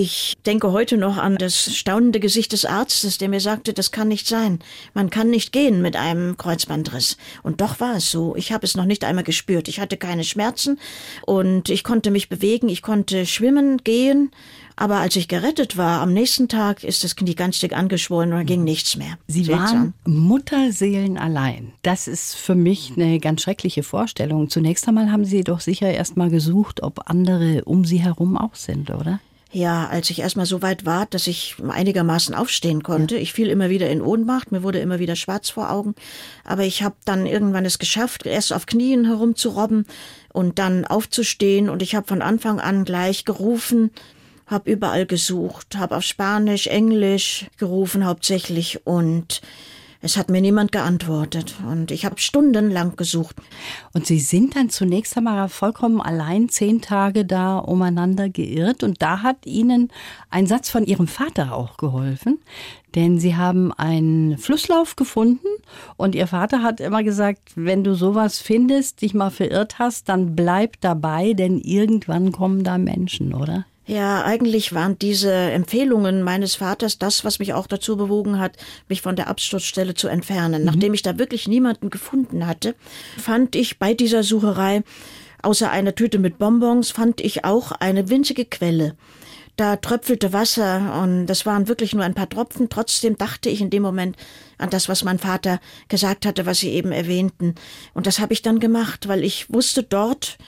ich 0.00 0.36
denke 0.46 0.70
heute 0.70 0.96
noch 0.96 1.16
an 1.16 1.36
das 1.36 1.74
staunende 1.74 2.20
Gesicht 2.20 2.52
des 2.52 2.64
Arztes, 2.64 3.18
der 3.18 3.28
mir 3.28 3.40
sagte, 3.40 3.72
das 3.72 3.90
kann 3.90 4.06
nicht 4.06 4.28
sein. 4.28 4.60
Man 4.94 5.10
kann 5.10 5.28
nicht 5.28 5.50
gehen 5.50 5.82
mit 5.82 5.96
einem 5.96 6.36
Kreuzbandriss. 6.36 7.16
Und 7.42 7.60
doch 7.60 7.80
war 7.80 7.96
es 7.96 8.08
so. 8.08 8.36
Ich 8.36 8.52
habe 8.52 8.64
es 8.64 8.76
noch 8.76 8.84
nicht 8.84 9.04
einmal 9.04 9.24
gespürt. 9.24 9.66
Ich 9.66 9.80
hatte 9.80 9.96
keine 9.96 10.22
Schmerzen 10.22 10.78
und 11.26 11.68
ich 11.68 11.82
konnte 11.82 12.12
mich 12.12 12.28
bewegen, 12.28 12.68
ich 12.68 12.82
konnte 12.82 13.26
schwimmen, 13.26 13.78
gehen. 13.78 14.30
Aber 14.76 14.98
als 14.98 15.16
ich 15.16 15.26
gerettet 15.26 15.76
war, 15.76 16.00
am 16.00 16.12
nächsten 16.12 16.46
Tag 16.46 16.84
ist 16.84 17.02
das 17.02 17.16
Knie 17.16 17.34
ganz 17.34 17.58
dick 17.58 17.76
angeschwollen 17.76 18.32
und 18.32 18.46
ging 18.46 18.62
nichts 18.62 18.96
mehr. 18.96 19.18
Sie 19.26 19.42
Seltsam. 19.42 19.94
waren 20.06 20.14
Mutterseelen 20.14 21.18
allein. 21.18 21.72
Das 21.82 22.06
ist 22.06 22.36
für 22.36 22.54
mich 22.54 22.92
eine 22.94 23.18
ganz 23.18 23.42
schreckliche 23.42 23.82
Vorstellung. 23.82 24.48
Zunächst 24.48 24.86
einmal 24.86 25.10
haben 25.10 25.24
Sie 25.24 25.42
doch 25.42 25.58
sicher 25.58 25.90
erst 25.90 26.16
mal 26.16 26.30
gesucht, 26.30 26.84
ob 26.84 27.10
andere 27.10 27.64
um 27.64 27.84
Sie 27.84 27.98
herum 27.98 28.36
auch 28.36 28.54
sind, 28.54 28.90
oder? 28.90 29.18
Ja, 29.50 29.88
als 29.88 30.10
ich 30.10 30.18
erstmal 30.18 30.44
so 30.44 30.60
weit 30.60 30.84
war, 30.84 31.06
dass 31.06 31.26
ich 31.26 31.56
einigermaßen 31.66 32.34
aufstehen 32.34 32.82
konnte. 32.82 33.14
Ja. 33.14 33.22
Ich 33.22 33.32
fiel 33.32 33.48
immer 33.48 33.70
wieder 33.70 33.88
in 33.88 34.02
Ohnmacht, 34.02 34.52
mir 34.52 34.62
wurde 34.62 34.78
immer 34.78 34.98
wieder 34.98 35.16
schwarz 35.16 35.48
vor 35.48 35.70
Augen. 35.70 35.94
Aber 36.44 36.64
ich 36.64 36.82
habe 36.82 36.96
dann 37.06 37.24
irgendwann 37.24 37.64
es 37.64 37.78
geschafft, 37.78 38.26
erst 38.26 38.52
auf 38.52 38.66
Knien 38.66 39.06
herumzurobben 39.06 39.86
und 40.34 40.58
dann 40.58 40.84
aufzustehen. 40.84 41.70
Und 41.70 41.80
ich 41.82 41.94
habe 41.94 42.06
von 42.06 42.20
Anfang 42.20 42.60
an 42.60 42.84
gleich 42.84 43.24
gerufen, 43.24 43.90
habe 44.46 44.70
überall 44.70 45.06
gesucht, 45.06 45.76
habe 45.76 45.96
auf 45.96 46.04
Spanisch, 46.04 46.66
Englisch 46.66 47.46
gerufen 47.56 48.04
hauptsächlich 48.04 48.86
und 48.86 49.40
es 50.00 50.16
hat 50.16 50.30
mir 50.30 50.40
niemand 50.40 50.70
geantwortet 50.70 51.56
und 51.68 51.90
ich 51.90 52.04
habe 52.04 52.20
stundenlang 52.20 52.94
gesucht. 52.94 53.36
Und 53.92 54.06
Sie 54.06 54.20
sind 54.20 54.54
dann 54.54 54.70
zunächst 54.70 55.16
einmal 55.16 55.48
vollkommen 55.48 56.00
allein 56.00 56.48
zehn 56.48 56.80
Tage 56.80 57.24
da 57.24 57.58
umeinander 57.58 58.28
geirrt 58.28 58.84
und 58.84 59.02
da 59.02 59.22
hat 59.22 59.44
Ihnen 59.44 59.90
ein 60.30 60.46
Satz 60.46 60.70
von 60.70 60.84
Ihrem 60.84 61.08
Vater 61.08 61.52
auch 61.52 61.76
geholfen, 61.78 62.38
denn 62.94 63.18
Sie 63.18 63.34
haben 63.34 63.72
einen 63.72 64.38
Flusslauf 64.38 64.94
gefunden 64.94 65.48
und 65.96 66.14
Ihr 66.14 66.28
Vater 66.28 66.62
hat 66.62 66.80
immer 66.80 67.02
gesagt, 67.02 67.52
wenn 67.56 67.82
du 67.82 67.94
sowas 67.94 68.38
findest, 68.38 69.02
dich 69.02 69.14
mal 69.14 69.30
verirrt 69.30 69.80
hast, 69.80 70.08
dann 70.08 70.36
bleib 70.36 70.80
dabei, 70.80 71.32
denn 71.32 71.58
irgendwann 71.58 72.30
kommen 72.30 72.62
da 72.62 72.78
Menschen, 72.78 73.34
oder? 73.34 73.66
Ja, 73.88 74.22
eigentlich 74.22 74.74
waren 74.74 74.98
diese 74.98 75.32
Empfehlungen 75.32 76.22
meines 76.22 76.56
Vaters 76.56 76.98
das, 76.98 77.24
was 77.24 77.38
mich 77.38 77.54
auch 77.54 77.66
dazu 77.66 77.96
bewogen 77.96 78.38
hat, 78.38 78.56
mich 78.86 79.00
von 79.00 79.16
der 79.16 79.28
Absturzstelle 79.28 79.94
zu 79.94 80.08
entfernen. 80.08 80.60
Mhm. 80.60 80.66
Nachdem 80.66 80.94
ich 80.94 81.02
da 81.02 81.18
wirklich 81.18 81.48
niemanden 81.48 81.88
gefunden 81.88 82.46
hatte, 82.46 82.74
fand 83.18 83.56
ich 83.56 83.78
bei 83.78 83.94
dieser 83.94 84.22
Sucherei 84.22 84.82
außer 85.42 85.70
einer 85.70 85.94
Tüte 85.94 86.18
mit 86.18 86.38
Bonbons 86.38 86.90
fand 86.90 87.20
ich 87.20 87.44
auch 87.44 87.72
eine 87.72 88.10
winzige 88.10 88.44
Quelle. 88.44 88.94
Da 89.56 89.76
tröpfelte 89.76 90.32
Wasser 90.32 91.02
und 91.02 91.26
das 91.26 91.46
waren 91.46 91.66
wirklich 91.66 91.94
nur 91.94 92.04
ein 92.04 92.14
paar 92.14 92.28
Tropfen. 92.28 92.68
Trotzdem 92.68 93.16
dachte 93.16 93.48
ich 93.48 93.60
in 93.60 93.70
dem 93.70 93.82
Moment 93.82 94.16
an 94.58 94.70
das, 94.70 94.88
was 94.88 95.02
mein 95.02 95.18
Vater 95.18 95.60
gesagt 95.88 96.26
hatte, 96.26 96.44
was 96.46 96.58
Sie 96.58 96.70
eben 96.70 96.92
erwähnten. 96.92 97.54
Und 97.94 98.06
das 98.06 98.20
habe 98.20 98.34
ich 98.34 98.42
dann 98.42 98.60
gemacht, 98.60 99.08
weil 99.08 99.24
ich 99.24 99.52
wusste 99.52 99.82
dort, 99.82 100.38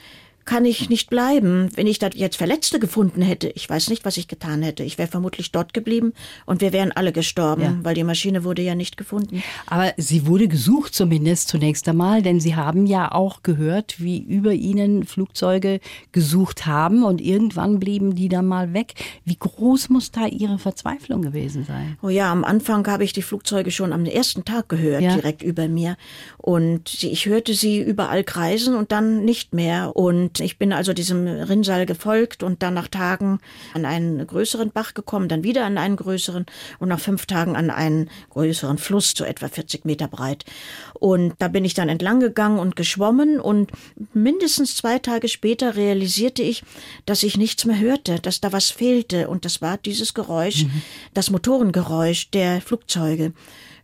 kann 0.45 0.65
ich 0.65 0.89
nicht 0.89 1.09
bleiben. 1.09 1.69
Wenn 1.75 1.87
ich 1.87 1.99
da 1.99 2.09
jetzt 2.13 2.37
Verletzte 2.37 2.79
gefunden 2.79 3.21
hätte, 3.21 3.49
ich 3.49 3.69
weiß 3.69 3.89
nicht, 3.89 4.05
was 4.05 4.17
ich 4.17 4.27
getan 4.27 4.61
hätte. 4.61 4.83
Ich 4.83 4.97
wäre 4.97 5.07
vermutlich 5.07 5.51
dort 5.51 5.73
geblieben 5.73 6.13
und 6.45 6.61
wir 6.61 6.73
wären 6.73 6.91
alle 6.91 7.11
gestorben, 7.11 7.61
ja. 7.61 7.79
weil 7.83 7.95
die 7.95 8.03
Maschine 8.03 8.43
wurde 8.43 8.61
ja 8.61 8.75
nicht 8.75 8.97
gefunden. 8.97 9.43
Aber 9.67 9.93
sie 9.97 10.25
wurde 10.25 10.47
gesucht 10.47 10.95
zumindest 10.95 11.47
zunächst 11.47 11.87
einmal, 11.87 12.21
denn 12.21 12.39
Sie 12.39 12.55
haben 12.55 12.85
ja 12.85 13.11
auch 13.11 13.43
gehört, 13.43 14.01
wie 14.01 14.19
über 14.19 14.53
Ihnen 14.53 15.05
Flugzeuge 15.05 15.79
gesucht 16.11 16.65
haben 16.65 17.03
und 17.03 17.21
irgendwann 17.21 17.79
blieben 17.79 18.15
die 18.15 18.29
dann 18.29 18.45
mal 18.45 18.73
weg. 18.73 18.93
Wie 19.25 19.35
groß 19.37 19.89
muss 19.89 20.11
da 20.11 20.25
Ihre 20.27 20.57
Verzweiflung 20.57 21.21
gewesen 21.21 21.65
sein? 21.65 21.97
Oh 22.01 22.09
ja, 22.09 22.31
am 22.31 22.43
Anfang 22.43 22.87
habe 22.87 23.03
ich 23.03 23.13
die 23.13 23.21
Flugzeuge 23.21 23.71
schon 23.71 23.93
am 23.93 24.05
ersten 24.05 24.45
Tag 24.45 24.69
gehört, 24.69 25.01
ja. 25.01 25.15
direkt 25.15 25.43
über 25.43 25.67
mir. 25.67 25.97
Und 26.37 27.03
ich 27.03 27.25
hörte 27.25 27.53
sie 27.53 27.79
überall 27.79 28.23
kreisen 28.23 28.75
und 28.75 28.91
dann 28.91 29.23
nicht 29.23 29.53
mehr. 29.53 29.95
Und 29.95 30.30
und 30.31 30.39
ich 30.39 30.57
bin 30.57 30.71
also 30.71 30.93
diesem 30.93 31.27
Rinnsal 31.27 31.85
gefolgt 31.85 32.41
und 32.41 32.63
dann 32.63 32.73
nach 32.73 32.87
Tagen 32.87 33.39
an 33.73 33.85
einen 33.85 34.25
größeren 34.25 34.71
Bach 34.71 34.93
gekommen, 34.93 35.27
dann 35.27 35.43
wieder 35.43 35.65
an 35.65 35.77
einen 35.77 35.97
größeren 35.97 36.45
und 36.79 36.87
nach 36.87 37.01
fünf 37.01 37.25
Tagen 37.25 37.57
an 37.57 37.69
einen 37.69 38.09
größeren 38.29 38.77
Fluss, 38.77 39.13
so 39.15 39.25
etwa 39.25 39.49
40 39.49 39.83
Meter 39.83 40.07
breit. 40.07 40.45
Und 40.93 41.33
da 41.39 41.49
bin 41.49 41.65
ich 41.65 41.73
dann 41.73 41.89
entlang 41.89 42.21
gegangen 42.21 42.59
und 42.59 42.77
geschwommen 42.77 43.41
und 43.41 43.71
mindestens 44.13 44.77
zwei 44.77 44.99
Tage 44.99 45.27
später 45.27 45.75
realisierte 45.75 46.43
ich, 46.43 46.63
dass 47.05 47.23
ich 47.23 47.37
nichts 47.37 47.65
mehr 47.65 47.79
hörte, 47.79 48.19
dass 48.19 48.39
da 48.39 48.53
was 48.53 48.69
fehlte 48.69 49.27
und 49.27 49.43
das 49.43 49.61
war 49.61 49.77
dieses 49.77 50.13
Geräusch, 50.13 50.63
mhm. 50.63 50.81
das 51.13 51.29
Motorengeräusch 51.29 52.31
der 52.31 52.61
Flugzeuge. 52.61 53.33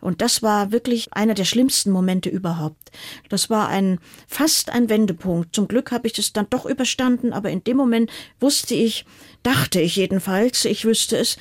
Und 0.01 0.21
das 0.21 0.41
war 0.43 0.71
wirklich 0.71 1.13
einer 1.13 1.33
der 1.33 1.45
schlimmsten 1.45 1.91
Momente 1.91 2.29
überhaupt. 2.29 2.91
Das 3.29 3.49
war 3.49 3.67
ein 3.67 3.99
fast 4.27 4.71
ein 4.71 4.89
Wendepunkt. 4.89 5.55
Zum 5.55 5.67
Glück 5.67 5.91
habe 5.91 6.07
ich 6.07 6.13
das 6.13 6.33
dann 6.33 6.47
doch 6.49 6.65
überstanden, 6.65 7.33
aber 7.33 7.49
in 7.49 7.63
dem 7.63 7.77
Moment 7.77 8.11
wusste 8.39 8.75
ich, 8.75 9.05
dachte 9.43 9.81
ich 9.81 9.95
jedenfalls, 9.95 10.65
ich 10.65 10.85
wüsste 10.85 11.17
es, 11.17 11.37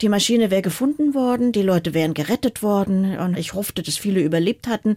die 0.00 0.08
Maschine 0.08 0.50
wäre 0.50 0.62
gefunden 0.62 1.14
worden, 1.14 1.52
die 1.52 1.62
Leute 1.62 1.94
wären 1.94 2.14
gerettet 2.14 2.62
worden 2.62 3.16
und 3.18 3.38
ich 3.38 3.54
hoffte, 3.54 3.82
dass 3.82 3.96
viele 3.96 4.20
überlebt 4.20 4.66
hatten 4.66 4.96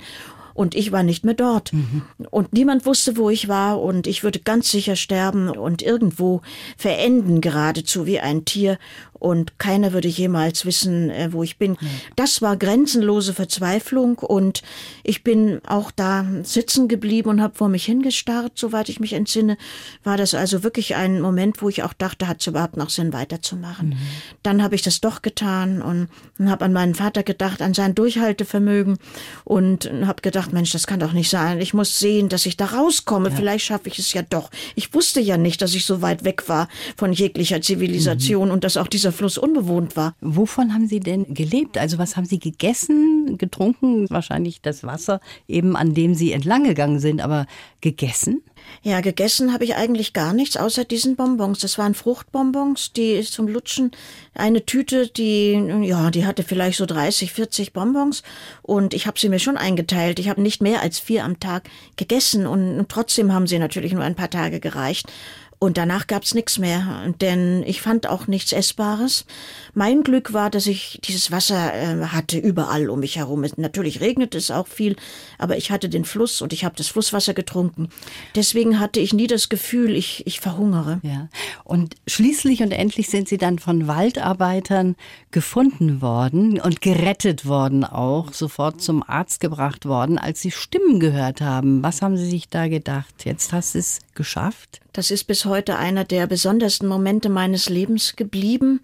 und 0.55 0.73
ich 0.73 0.91
war 0.91 1.03
nicht 1.03 1.25
mehr 1.25 1.33
dort. 1.33 1.73
Mhm. 1.73 2.03
Und 2.31 2.53
niemand 2.53 2.85
wusste, 2.85 3.17
wo 3.17 3.29
ich 3.29 3.47
war 3.47 3.81
und 3.81 4.07
ich 4.07 4.23
würde 4.23 4.39
ganz 4.39 4.71
sicher 4.71 4.95
sterben 4.95 5.49
und 5.49 5.83
irgendwo 5.83 6.41
verenden 6.77 7.41
geradezu 7.41 8.05
wie 8.07 8.19
ein 8.19 8.45
Tier 8.45 8.79
und 9.25 9.57
keiner 9.57 9.91
würde 9.91 10.07
jemals 10.07 10.67
wissen, 10.67 11.09
äh, 11.09 11.33
wo 11.33 11.41
ich 11.41 11.57
bin. 11.57 11.77
Das 12.15 12.43
war 12.43 12.57
grenzenlose 12.57 13.33
Verzweiflung 13.33 14.19
und 14.19 14.61
ich 15.03 15.23
bin 15.23 15.61
auch 15.65 15.89
da 15.89 16.27
sitzen 16.43 16.87
geblieben 16.87 17.31
und 17.31 17.41
habe 17.41 17.55
vor 17.55 17.67
mich 17.67 17.85
hingestarrt, 17.85 18.51
soweit 18.53 18.87
ich 18.87 18.99
mich 18.99 19.13
entsinne. 19.13 19.57
War 20.03 20.15
das 20.15 20.35
also 20.35 20.61
wirklich 20.61 20.95
ein 20.95 21.21
Moment, 21.21 21.63
wo 21.63 21.69
ich 21.69 21.81
auch 21.81 21.93
dachte, 21.93 22.27
hat 22.27 22.41
es 22.41 22.47
überhaupt 22.47 22.77
noch 22.77 22.91
Sinn 22.91 23.13
weiterzumachen. 23.13 23.89
Mhm. 23.89 23.97
Dann 24.43 24.61
habe 24.61 24.75
ich 24.75 24.83
das 24.83 25.01
doch 25.01 25.23
getan 25.23 25.81
und, 25.81 26.09
und 26.37 26.51
habe 26.51 26.63
an 26.63 26.73
meinen 26.73 26.93
Vater 26.93 27.23
gedacht, 27.23 27.63
an 27.63 27.73
sein 27.73 27.95
Durchhaltevermögen 27.95 28.99
und 29.43 29.89
habe 30.05 30.21
gedacht, 30.21 30.53
Mensch, 30.53 30.71
das 30.71 30.85
kann 30.85 30.99
doch 30.99 31.13
nicht 31.13 31.31
sein. 31.31 31.59
Ich 31.61 31.73
muss 31.73 31.97
sehen, 31.97 32.29
dass 32.29 32.45
ich 32.45 32.57
da 32.57 32.65
rauskomme. 32.65 33.29
Ja. 33.29 33.35
Vielleicht 33.35 33.65
schaffe 33.65 33.89
ich 33.89 33.97
es 33.97 34.13
ja 34.13 34.21
doch. 34.21 34.51
Ich 34.75 34.93
wusste 34.93 35.19
ja 35.19 35.37
nicht, 35.37 35.63
dass 35.63 35.73
ich 35.73 35.85
so 35.85 36.03
weit 36.03 36.23
weg 36.25 36.47
war 36.47 36.67
von 36.95 37.11
jeglicher 37.11 37.59
Zivilisation 37.59 38.49
mhm. 38.49 38.53
und 38.53 38.63
dass 38.63 38.77
auch 38.77 38.87
dieser 38.87 39.14
Fluss 39.15 39.37
unbewohnt 39.37 39.95
war. 39.95 40.15
Wovon 40.21 40.73
haben 40.73 40.87
Sie 40.87 40.99
denn 40.99 41.33
gelebt? 41.33 41.77
Also 41.77 41.97
was 41.97 42.15
haben 42.15 42.25
Sie 42.25 42.39
gegessen, 42.39 43.37
getrunken? 43.37 44.09
Wahrscheinlich 44.09 44.61
das 44.61 44.83
Wasser, 44.83 45.19
eben 45.47 45.75
an 45.75 45.93
dem 45.93 46.13
Sie 46.13 46.31
entlang 46.31 46.63
gegangen 46.63 46.99
sind, 46.99 47.21
aber 47.21 47.47
gegessen? 47.81 48.41
Ja, 48.81 49.01
gegessen 49.01 49.53
habe 49.53 49.63
ich 49.63 49.75
eigentlich 49.75 50.13
gar 50.13 50.33
nichts 50.33 50.57
außer 50.57 50.85
diesen 50.85 51.15
Bonbons. 51.15 51.59
Das 51.59 51.77
waren 51.77 51.93
Fruchtbonbons, 51.93 52.93
die 52.93 53.21
zum 53.21 53.47
Lutschen 53.47 53.91
eine 54.33 54.65
Tüte, 54.65 55.07
die 55.07 55.53
ja, 55.83 56.11
die 56.11 56.25
hatte 56.25 56.43
vielleicht 56.43 56.77
so 56.77 56.85
30, 56.85 57.31
40 57.31 57.73
Bonbons 57.73 58.23
und 58.61 58.93
ich 58.93 59.07
habe 59.07 59.19
sie 59.19 59.29
mir 59.29 59.39
schon 59.39 59.57
eingeteilt. 59.57 60.19
Ich 60.19 60.29
habe 60.29 60.41
nicht 60.41 60.61
mehr 60.61 60.81
als 60.81 60.99
vier 60.99 61.23
am 61.23 61.39
Tag 61.39 61.69
gegessen 61.95 62.45
und 62.47 62.87
trotzdem 62.89 63.33
haben 63.33 63.47
sie 63.47 63.59
natürlich 63.59 63.93
nur 63.93 64.03
ein 64.03 64.15
paar 64.15 64.29
Tage 64.29 64.59
gereicht. 64.59 65.11
Und 65.57 65.77
danach 65.77 66.07
gab's 66.07 66.33
nichts 66.33 66.59
mehr, 66.59 67.13
denn 67.21 67.63
ich 67.63 67.81
fand 67.81 68.07
auch 68.07 68.27
nichts 68.27 68.51
Essbares. 68.51 69.25
Mein 69.73 70.03
Glück 70.03 70.33
war, 70.33 70.49
dass 70.49 70.67
ich 70.67 70.99
dieses 71.03 71.31
Wasser 71.31 71.73
äh, 71.73 72.05
hatte 72.07 72.37
überall 72.37 72.89
um 72.89 72.99
mich 72.99 73.17
herum. 73.17 73.45
Natürlich 73.55 74.01
regnet 74.01 74.35
es 74.35 74.51
auch 74.51 74.67
viel, 74.67 74.95
aber 75.37 75.57
ich 75.57 75.71
hatte 75.71 75.87
den 75.87 76.05
Fluss 76.05 76.41
und 76.41 76.51
ich 76.53 76.65
habe 76.65 76.75
das 76.75 76.87
Flusswasser 76.87 77.33
getrunken. 77.33 77.89
Deswegen 78.35 78.79
hatte 78.79 78.99
ich 78.99 79.13
nie 79.13 79.27
das 79.27 79.49
Gefühl, 79.49 79.95
ich, 79.95 80.27
ich 80.27 80.39
verhungere. 80.39 80.99
Ja. 81.03 81.29
Und 81.63 81.95
schließlich 82.05 82.61
und 82.61 82.71
endlich 82.71 83.09
sind 83.09 83.29
Sie 83.29 83.37
dann 83.37 83.57
von 83.57 83.87
Waldarbeitern 83.87 84.95
gefunden 85.31 86.01
worden 86.01 86.59
und 86.59 86.81
gerettet 86.81 87.45
worden 87.45 87.85
auch, 87.85 88.33
sofort 88.33 88.81
zum 88.81 89.03
Arzt 89.07 89.39
gebracht 89.39 89.85
worden, 89.85 90.17
als 90.17 90.41
Sie 90.41 90.51
Stimmen 90.51 90.99
gehört 90.99 91.41
haben. 91.41 91.81
Was 91.81 92.01
haben 92.01 92.17
Sie 92.17 92.29
sich 92.29 92.49
da 92.49 92.67
gedacht? 92.67 93.25
Jetzt 93.25 93.53
hast 93.53 93.75
du 93.75 93.79
es 93.79 93.99
geschafft? 94.13 94.81
Das 94.95 95.11
ist 95.11 95.25
bis 95.25 95.43
heute 95.43 95.75
einer 95.75 96.05
der 96.05 96.25
besondersten 96.25 96.87
Momente 96.87 97.27
meines 97.27 97.67
Lebens 97.67 98.15
geblieben. 98.15 98.79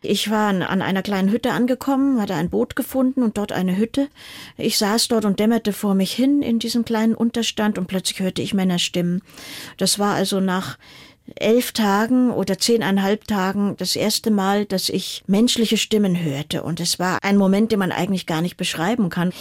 Ich 0.00 0.28
war 0.28 0.48
an 0.48 0.82
einer 0.82 1.02
kleinen 1.02 1.30
Hütte 1.30 1.52
angekommen, 1.52 2.20
hatte 2.20 2.34
ein 2.34 2.50
Boot 2.50 2.74
gefunden 2.74 3.22
und 3.22 3.38
dort 3.38 3.52
eine 3.52 3.76
Hütte. 3.76 4.08
Ich 4.58 4.76
saß 4.76 5.06
dort 5.06 5.24
und 5.24 5.38
dämmerte 5.38 5.72
vor 5.72 5.94
mich 5.94 6.12
hin 6.12 6.42
in 6.42 6.58
diesem 6.58 6.84
kleinen 6.84 7.14
Unterstand 7.14 7.78
und 7.78 7.86
plötzlich 7.86 8.18
hörte 8.18 8.42
ich 8.42 8.54
Männerstimmen. 8.54 9.22
Das 9.76 10.00
war 10.00 10.16
also 10.16 10.40
nach 10.40 10.78
elf 11.36 11.72
Tagen 11.72 12.30
oder 12.30 12.58
zehneinhalb 12.58 13.26
Tagen 13.26 13.76
das 13.78 13.96
erste 13.96 14.30
Mal, 14.30 14.64
dass 14.64 14.88
ich 14.88 15.22
menschliche 15.26 15.76
Stimmen 15.76 16.20
hörte. 16.22 16.62
Und 16.62 16.80
es 16.80 16.98
war 16.98 17.18
ein 17.22 17.36
Moment, 17.36 17.72
den 17.72 17.78
man 17.78 17.92
eigentlich 17.92 18.26
gar 18.26 18.42
nicht 18.42 18.56
beschreiben 18.56 19.08
kann. 19.08 19.32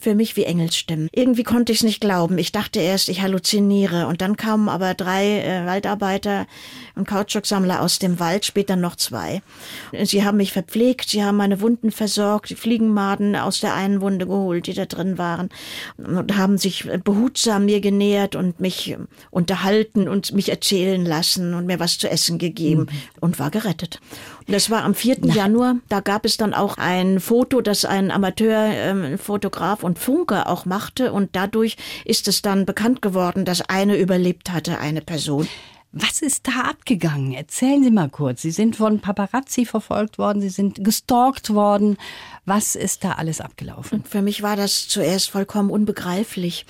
Für 0.00 0.14
mich 0.14 0.36
wie 0.36 0.44
Engelsstimmen. 0.44 1.08
Irgendwie 1.12 1.42
konnte 1.42 1.72
ich 1.72 1.78
es 1.78 1.84
nicht 1.84 2.00
glauben. 2.00 2.38
Ich 2.38 2.52
dachte 2.52 2.80
erst, 2.80 3.08
ich 3.08 3.22
halluziniere. 3.22 4.06
Und 4.06 4.22
dann 4.22 4.36
kamen 4.36 4.68
aber 4.68 4.94
drei 4.94 5.40
äh, 5.40 5.66
Waldarbeiter 5.66 6.46
und 6.94 7.06
Kautschuksammler 7.06 7.82
aus 7.82 7.98
dem 7.98 8.18
Wald, 8.18 8.44
später 8.46 8.76
noch 8.76 8.96
zwei. 8.96 9.42
Sie 10.04 10.24
haben 10.24 10.38
mich 10.38 10.52
verpflegt, 10.52 11.10
sie 11.10 11.22
haben 11.22 11.36
meine 11.36 11.60
Wunden 11.60 11.90
versorgt, 11.90 12.50
die 12.50 12.54
Fliegenmaden 12.54 13.36
aus 13.36 13.60
der 13.60 13.74
einen 13.74 14.00
Wunde 14.00 14.26
geholt, 14.26 14.66
die 14.66 14.74
da 14.74 14.86
drin 14.86 15.18
waren. 15.18 15.50
Und 15.98 16.36
haben 16.36 16.56
sich 16.56 16.88
behutsam 17.04 17.66
mir 17.66 17.80
genähert 17.80 18.36
und 18.36 18.60
mich 18.60 18.96
unterhalten 19.30 20.08
und 20.08 20.32
mich 20.32 20.48
erzählen 20.48 21.04
lassen 21.04 21.25
lassen 21.26 21.54
und 21.54 21.66
mir 21.66 21.80
was 21.80 21.98
zu 21.98 22.08
essen 22.08 22.38
gegeben 22.38 22.82
mhm. 22.82 22.88
und 23.20 23.38
war 23.38 23.50
gerettet. 23.50 24.00
Und 24.46 24.54
das 24.54 24.70
war 24.70 24.84
am 24.84 24.94
4. 24.94 25.18
Na. 25.22 25.34
Januar. 25.34 25.76
Da 25.88 26.00
gab 26.00 26.24
es 26.24 26.36
dann 26.36 26.54
auch 26.54 26.78
ein 26.78 27.20
Foto, 27.20 27.60
das 27.60 27.84
ein 27.84 28.10
Amateurfotograf 28.10 29.80
ähm, 29.80 29.86
und 29.86 29.98
Funker 29.98 30.48
auch 30.48 30.64
machte. 30.64 31.12
Und 31.12 31.30
dadurch 31.32 31.76
ist 32.04 32.28
es 32.28 32.42
dann 32.42 32.64
bekannt 32.64 33.02
geworden, 33.02 33.44
dass 33.44 33.62
eine 33.62 33.96
überlebt 33.96 34.52
hatte, 34.52 34.78
eine 34.78 35.00
Person. 35.00 35.48
Was 35.92 36.20
ist 36.20 36.46
da 36.46 36.62
abgegangen? 36.62 37.32
Erzählen 37.32 37.82
Sie 37.82 37.90
mal 37.90 38.10
kurz. 38.10 38.42
Sie 38.42 38.50
sind 38.50 38.76
von 38.76 39.00
Paparazzi 39.00 39.64
verfolgt 39.64 40.18
worden, 40.18 40.42
Sie 40.42 40.50
sind 40.50 40.84
gestalkt 40.84 41.54
worden. 41.54 41.96
Was 42.44 42.76
ist 42.76 43.02
da 43.02 43.12
alles 43.12 43.40
abgelaufen? 43.40 44.04
Für 44.04 44.22
mich 44.22 44.42
war 44.42 44.56
das 44.56 44.88
zuerst 44.88 45.30
vollkommen 45.30 45.70
unbegreiflich. 45.70 46.66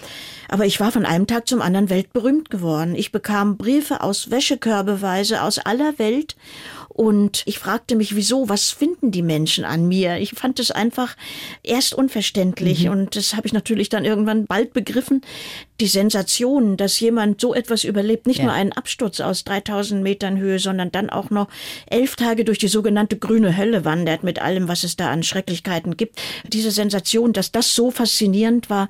Aber 0.49 0.65
ich 0.65 0.81
war 0.81 0.93
von 0.93 1.05
einem 1.05 1.27
Tag 1.27 1.49
zum 1.49 1.61
anderen 1.61 1.91
weltberühmt 1.91 2.51
geworden. 2.51 2.95
Ich 2.95 3.11
bekam 3.11 3.57
Briefe 3.57 4.01
aus 4.01 4.31
Wäschekörbeweise 4.31 5.43
aus 5.43 5.59
aller 5.59 5.99
Welt 5.99 6.37
und 6.97 7.43
ich 7.45 7.59
fragte 7.59 7.95
mich, 7.95 8.17
wieso, 8.17 8.49
was 8.49 8.71
finden 8.71 9.11
die 9.11 9.21
Menschen 9.21 9.67
an 9.67 9.87
mir? 9.87 10.17
Ich 10.17 10.31
fand 10.31 10.59
es 10.59 10.71
einfach 10.71 11.15
erst 11.63 11.93
unverständlich 11.93 12.87
mhm. 12.87 12.91
und 12.91 13.17
das 13.17 13.37
habe 13.37 13.47
ich 13.47 13.53
natürlich 13.53 13.91
dann 13.91 14.07
irgendwann 14.07 14.47
bald 14.47 14.73
begriffen. 14.73 15.21
Die 15.79 15.89
Sensation, 15.89 16.79
dass 16.79 16.99
jemand 16.99 17.39
so 17.39 17.53
etwas 17.53 17.85
überlebt, 17.85 18.27
nicht 18.27 18.39
ja. 18.39 18.45
nur 18.45 18.55
einen 18.55 18.73
Absturz 18.73 19.21
aus 19.21 19.45
3000 19.45 20.03
Metern 20.03 20.39
Höhe, 20.39 20.59
sondern 20.59 20.91
dann 20.91 21.11
auch 21.11 21.29
noch 21.29 21.49
elf 21.87 22.17
Tage 22.17 22.47
durch 22.47 22.57
die 22.57 22.69
sogenannte 22.69 23.19
grüne 23.19 23.59
Hölle 23.59 23.85
wandert 23.85 24.23
mit 24.23 24.41
allem, 24.41 24.67
was 24.67 24.83
es 24.83 24.97
da 24.97 25.11
an 25.11 25.23
Schrecklichkeiten 25.23 25.99
gibt. 25.99 26.19
Diese 26.51 26.71
Sensation, 26.71 27.35
dass 27.35 27.53
das 27.53 27.75
so 27.75 27.91
faszinierend 27.91 28.71
war, 28.71 28.89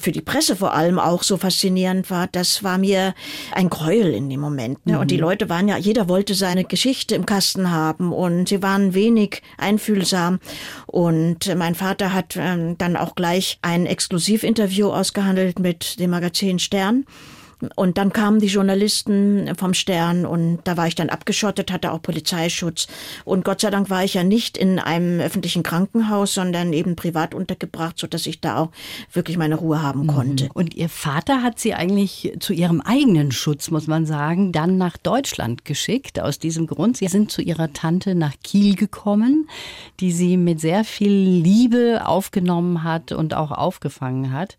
für 0.00 0.12
die 0.12 0.20
Presse 0.20 0.54
vor 0.54 0.74
allem 0.74 1.00
auch 1.00 1.24
so 1.24 1.38
faszinierend 1.38 2.08
war, 2.08 2.28
das 2.28 2.62
war 2.62 2.78
mir 2.78 3.16
ein 3.50 3.68
Gräuel 3.68 4.14
in 4.14 4.30
dem 4.30 4.38
Moment. 4.38 4.86
Ne? 4.86 4.92
Mhm. 4.92 5.00
Und 5.00 5.10
die 5.10 5.16
Leute 5.16 5.48
waren 5.48 5.66
ja, 5.66 5.76
jeder 5.76 6.08
wollte 6.08 6.36
seine 6.36 6.62
Geschichte 6.62 7.16
im 7.16 7.26
Kasten 7.26 7.47
Kasten 7.48 7.70
haben 7.70 8.12
und 8.12 8.50
sie 8.50 8.62
waren 8.62 8.92
wenig 8.92 9.42
einfühlsam. 9.56 10.38
Und 10.86 11.54
mein 11.56 11.74
Vater 11.74 12.12
hat 12.12 12.36
ähm, 12.36 12.76
dann 12.76 12.96
auch 12.96 13.14
gleich 13.14 13.58
ein 13.62 13.86
Exklusivinterview 13.86 14.90
ausgehandelt 14.90 15.58
mit 15.58 15.98
dem 15.98 16.10
Magazin 16.10 16.58
Stern. 16.58 17.06
Und 17.74 17.98
dann 17.98 18.12
kamen 18.12 18.40
die 18.40 18.46
Journalisten 18.46 19.52
vom 19.56 19.74
Stern 19.74 20.26
und 20.26 20.60
da 20.64 20.76
war 20.76 20.86
ich 20.86 20.94
dann 20.94 21.10
abgeschottet, 21.10 21.72
hatte 21.72 21.92
auch 21.92 22.00
Polizeischutz. 22.00 22.86
Und 23.24 23.44
Gott 23.44 23.60
sei 23.60 23.70
Dank 23.70 23.90
war 23.90 24.04
ich 24.04 24.14
ja 24.14 24.22
nicht 24.22 24.56
in 24.56 24.78
einem 24.78 25.20
öffentlichen 25.20 25.62
Krankenhaus, 25.62 26.34
sondern 26.34 26.72
eben 26.72 26.94
privat 26.94 27.34
untergebracht, 27.34 27.98
so 27.98 28.06
dass 28.06 28.26
ich 28.26 28.40
da 28.40 28.58
auch 28.58 28.70
wirklich 29.12 29.36
meine 29.36 29.56
Ruhe 29.56 29.82
haben 29.82 30.02
mhm. 30.02 30.06
konnte. 30.06 30.48
Und 30.54 30.74
Ihr 30.74 30.88
Vater 30.88 31.42
hat 31.42 31.58
Sie 31.58 31.74
eigentlich 31.74 32.32
zu 32.38 32.52
Ihrem 32.52 32.80
eigenen 32.80 33.32
Schutz, 33.32 33.70
muss 33.70 33.86
man 33.86 34.06
sagen, 34.06 34.52
dann 34.52 34.78
nach 34.78 34.96
Deutschland 34.96 35.64
geschickt. 35.64 36.20
Aus 36.20 36.38
diesem 36.38 36.66
Grund, 36.66 36.96
Sie 36.96 37.08
sind 37.08 37.30
zu 37.30 37.42
Ihrer 37.42 37.72
Tante 37.72 38.14
nach 38.14 38.34
Kiel 38.44 38.76
gekommen, 38.76 39.48
die 40.00 40.12
Sie 40.12 40.36
mit 40.36 40.60
sehr 40.60 40.84
viel 40.84 41.10
Liebe 41.10 42.02
aufgenommen 42.06 42.84
hat 42.84 43.10
und 43.10 43.34
auch 43.34 43.50
aufgefangen 43.50 44.32
hat. 44.32 44.56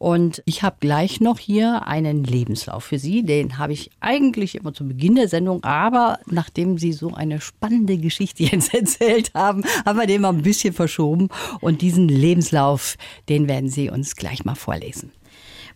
Und 0.00 0.42
ich 0.46 0.62
habe 0.62 0.76
gleich 0.80 1.20
noch 1.20 1.38
hier 1.38 1.86
einen 1.86 2.24
Lebenslauf 2.24 2.84
für 2.84 2.98
Sie. 2.98 3.22
Den 3.22 3.58
habe 3.58 3.74
ich 3.74 3.90
eigentlich 4.00 4.54
immer 4.54 4.72
zu 4.72 4.88
Beginn 4.88 5.14
der 5.14 5.28
Sendung, 5.28 5.62
aber 5.62 6.18
nachdem 6.24 6.78
Sie 6.78 6.94
so 6.94 7.12
eine 7.12 7.42
spannende 7.42 7.98
Geschichte 7.98 8.42
jetzt 8.50 8.72
erzählt 8.72 9.32
haben, 9.34 9.62
haben 9.84 9.98
wir 9.98 10.06
den 10.06 10.22
mal 10.22 10.30
ein 10.30 10.40
bisschen 10.40 10.72
verschoben. 10.72 11.28
Und 11.60 11.82
diesen 11.82 12.08
Lebenslauf, 12.08 12.96
den 13.28 13.46
werden 13.46 13.68
Sie 13.68 13.90
uns 13.90 14.16
gleich 14.16 14.42
mal 14.42 14.54
vorlesen. 14.54 15.12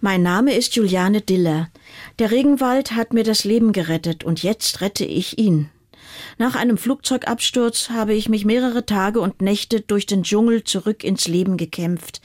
Mein 0.00 0.22
Name 0.22 0.54
ist 0.54 0.74
Juliane 0.74 1.20
Diller. 1.20 1.68
Der 2.18 2.30
Regenwald 2.30 2.92
hat 2.92 3.12
mir 3.12 3.24
das 3.24 3.44
Leben 3.44 3.72
gerettet 3.72 4.24
und 4.24 4.42
jetzt 4.42 4.80
rette 4.80 5.04
ich 5.04 5.36
ihn. 5.38 5.68
Nach 6.38 6.56
einem 6.56 6.78
Flugzeugabsturz 6.78 7.90
habe 7.90 8.14
ich 8.14 8.30
mich 8.30 8.46
mehrere 8.46 8.86
Tage 8.86 9.20
und 9.20 9.42
Nächte 9.42 9.82
durch 9.82 10.06
den 10.06 10.22
Dschungel 10.22 10.64
zurück 10.64 11.04
ins 11.04 11.28
Leben 11.28 11.58
gekämpft. 11.58 12.22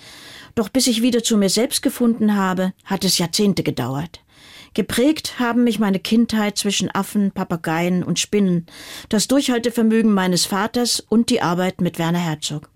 Doch 0.60 0.68
bis 0.68 0.88
ich 0.88 1.02
wieder 1.02 1.24
zu 1.24 1.38
mir 1.38 1.48
selbst 1.48 1.82
gefunden 1.82 2.36
habe, 2.36 2.74
hat 2.84 3.06
es 3.06 3.18
Jahrzehnte 3.18 3.64
gedauert. 3.64 4.20
Geprägt 4.74 5.40
haben 5.40 5.64
mich 5.64 5.80
meine 5.80 6.00
Kindheit 6.00 6.58
zwischen 6.58 6.94
Affen, 6.94 7.32
Papageien 7.32 8.04
und 8.04 8.20
Spinnen, 8.20 8.66
das 9.08 9.30
Durchhaltevermögen 9.30 10.14
meines 10.14 10.46
Vaters 10.46 11.00
und 11.00 11.30
die 11.30 11.42
Arbeit 11.42 11.80
mit 11.80 11.98
Werner 11.98 12.20
Herzog. 12.20 12.70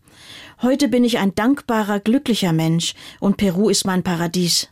Heute 0.62 0.88
bin 0.88 1.04
ich 1.04 1.18
ein 1.18 1.36
dankbarer, 1.36 2.00
glücklicher 2.00 2.54
Mensch 2.54 2.94
und 3.20 3.36
Peru 3.36 3.68
ist 3.68 3.86
mein 3.86 4.02
Paradies. 4.02 4.70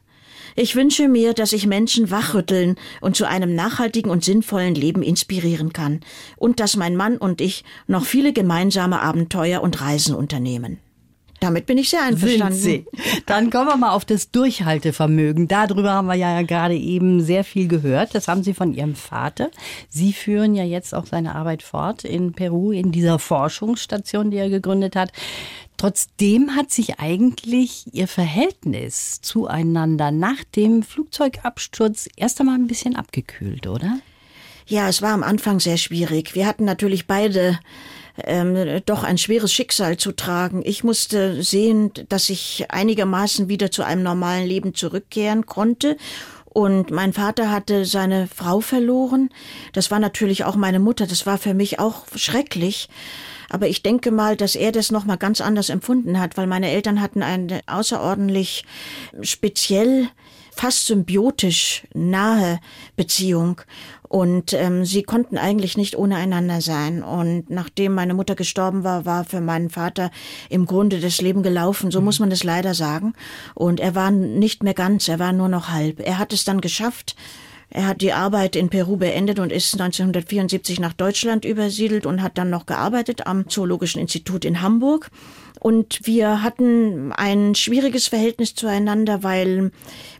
Ich 0.55 0.77
wünsche 0.77 1.09
mir, 1.09 1.33
dass 1.33 1.51
ich 1.51 1.67
Menschen 1.67 2.11
wachrütteln 2.11 2.77
und 3.01 3.17
zu 3.17 3.27
einem 3.27 3.53
nachhaltigen 3.55 4.09
und 4.09 4.23
sinnvollen 4.23 4.75
Leben 4.75 5.03
inspirieren 5.03 5.73
kann 5.73 5.99
und 6.37 6.61
dass 6.61 6.77
mein 6.77 6.95
Mann 6.95 7.17
und 7.17 7.41
ich 7.41 7.65
noch 7.87 8.05
viele 8.05 8.31
gemeinsame 8.31 9.01
Abenteuer 9.01 9.61
und 9.61 9.81
Reisen 9.81 10.15
unternehmen. 10.15 10.79
Damit 11.41 11.65
bin 11.65 11.79
ich 11.79 11.89
sehr 11.89 12.03
einverstanden. 12.03 12.53
Sind 12.53 12.85
Sie. 12.93 13.21
Dann 13.25 13.49
kommen 13.49 13.67
wir 13.67 13.75
mal 13.75 13.93
auf 13.93 14.05
das 14.05 14.29
Durchhaltevermögen. 14.29 15.47
Darüber 15.47 15.91
haben 15.93 16.05
wir 16.05 16.13
ja 16.13 16.43
gerade 16.43 16.75
eben 16.75 17.19
sehr 17.19 17.43
viel 17.43 17.67
gehört. 17.67 18.13
Das 18.13 18.27
haben 18.27 18.43
Sie 18.43 18.53
von 18.53 18.75
Ihrem 18.75 18.93
Vater. 18.93 19.49
Sie 19.89 20.13
führen 20.13 20.53
ja 20.53 20.63
jetzt 20.63 20.93
auch 20.93 21.07
seine 21.07 21.33
Arbeit 21.33 21.63
fort 21.63 22.03
in 22.03 22.33
Peru, 22.33 22.71
in 22.71 22.91
dieser 22.91 23.17
Forschungsstation, 23.17 24.29
die 24.29 24.37
er 24.37 24.49
gegründet 24.49 24.95
hat. 24.95 25.11
Trotzdem 25.77 26.55
hat 26.55 26.69
sich 26.69 26.99
eigentlich 26.99 27.91
Ihr 27.91 28.07
Verhältnis 28.07 29.19
zueinander 29.21 30.11
nach 30.11 30.43
dem 30.55 30.83
Flugzeugabsturz 30.83 32.07
erst 32.15 32.39
einmal 32.39 32.53
ein 32.53 32.67
bisschen 32.67 32.95
abgekühlt, 32.95 33.65
oder? 33.65 33.97
Ja, 34.67 34.87
es 34.87 35.01
war 35.01 35.13
am 35.13 35.23
Anfang 35.23 35.59
sehr 35.59 35.77
schwierig. 35.77 36.35
Wir 36.35 36.45
hatten 36.45 36.65
natürlich 36.65 37.07
beide 37.07 37.57
ähm, 38.23 38.81
doch 38.85 39.03
ein 39.03 39.17
schweres 39.17 39.53
Schicksal 39.53 39.97
zu 39.97 40.11
tragen. 40.11 40.61
Ich 40.65 40.83
musste 40.83 41.43
sehen, 41.43 41.91
dass 42.09 42.29
ich 42.29 42.65
einigermaßen 42.69 43.47
wieder 43.49 43.71
zu 43.71 43.83
einem 43.83 44.03
normalen 44.03 44.47
Leben 44.47 44.73
zurückkehren 44.73 45.45
konnte. 45.45 45.97
Und 46.45 46.91
mein 46.91 47.13
Vater 47.13 47.49
hatte 47.49 47.85
seine 47.85 48.27
Frau 48.27 48.59
verloren. 48.59 49.29
Das 49.71 49.89
war 49.89 49.99
natürlich 49.99 50.43
auch 50.43 50.57
meine 50.57 50.79
Mutter. 50.79 51.07
Das 51.07 51.25
war 51.25 51.37
für 51.37 51.53
mich 51.53 51.79
auch 51.79 52.05
schrecklich. 52.15 52.89
Aber 53.49 53.67
ich 53.67 53.83
denke 53.83 54.11
mal, 54.11 54.35
dass 54.35 54.55
er 54.55 54.71
das 54.71 54.91
noch 54.91 55.05
mal 55.05 55.17
ganz 55.17 55.39
anders 55.39 55.69
empfunden 55.69 56.19
hat, 56.19 56.37
weil 56.37 56.47
meine 56.47 56.69
Eltern 56.69 57.01
hatten 57.01 57.23
eine 57.23 57.61
außerordentlich 57.67 58.65
speziell 59.21 60.09
fast 60.51 60.87
symbiotisch 60.87 61.83
nahe 61.93 62.59
Beziehung. 62.95 63.61
Und 64.07 64.51
ähm, 64.51 64.83
sie 64.83 65.03
konnten 65.03 65.37
eigentlich 65.37 65.77
nicht 65.77 65.97
ohne 65.97 66.17
einander 66.17 66.59
sein. 66.59 67.01
Und 67.01 67.49
nachdem 67.49 67.93
meine 67.93 68.13
Mutter 68.13 68.35
gestorben 68.35 68.83
war, 68.83 69.05
war 69.05 69.23
für 69.23 69.39
meinen 69.39 69.69
Vater 69.69 70.11
im 70.49 70.65
Grunde 70.65 70.99
das 70.99 71.21
Leben 71.21 71.43
gelaufen. 71.43 71.91
So 71.91 71.99
mhm. 71.99 72.05
muss 72.05 72.19
man 72.19 72.31
es 72.31 72.43
leider 72.43 72.73
sagen. 72.73 73.13
Und 73.55 73.79
er 73.79 73.95
war 73.95 74.11
nicht 74.11 74.63
mehr 74.63 74.73
ganz, 74.73 75.07
er 75.07 75.19
war 75.19 75.31
nur 75.31 75.47
noch 75.47 75.69
halb. 75.69 76.01
Er 76.01 76.19
hat 76.19 76.33
es 76.33 76.43
dann 76.43 76.59
geschafft, 76.59 77.15
Er 77.73 77.87
hat 77.87 78.01
die 78.01 78.11
Arbeit 78.11 78.57
in 78.57 78.67
Peru 78.67 78.97
beendet 78.97 79.39
und 79.39 79.49
ist 79.49 79.73
1974 79.79 80.81
nach 80.81 80.91
Deutschland 80.91 81.45
übersiedelt 81.45 82.05
und 82.05 82.21
hat 82.21 82.37
dann 82.37 82.49
noch 82.49 82.65
gearbeitet 82.65 83.27
am 83.27 83.47
Zoologischen 83.47 84.01
Institut 84.01 84.43
in 84.43 84.61
Hamburg. 84.61 85.09
Und 85.61 86.01
wir 86.03 86.43
hatten 86.43 87.13
ein 87.13 87.55
schwieriges 87.55 88.07
Verhältnis 88.07 88.55
zueinander, 88.55 89.23
weil 89.23 89.71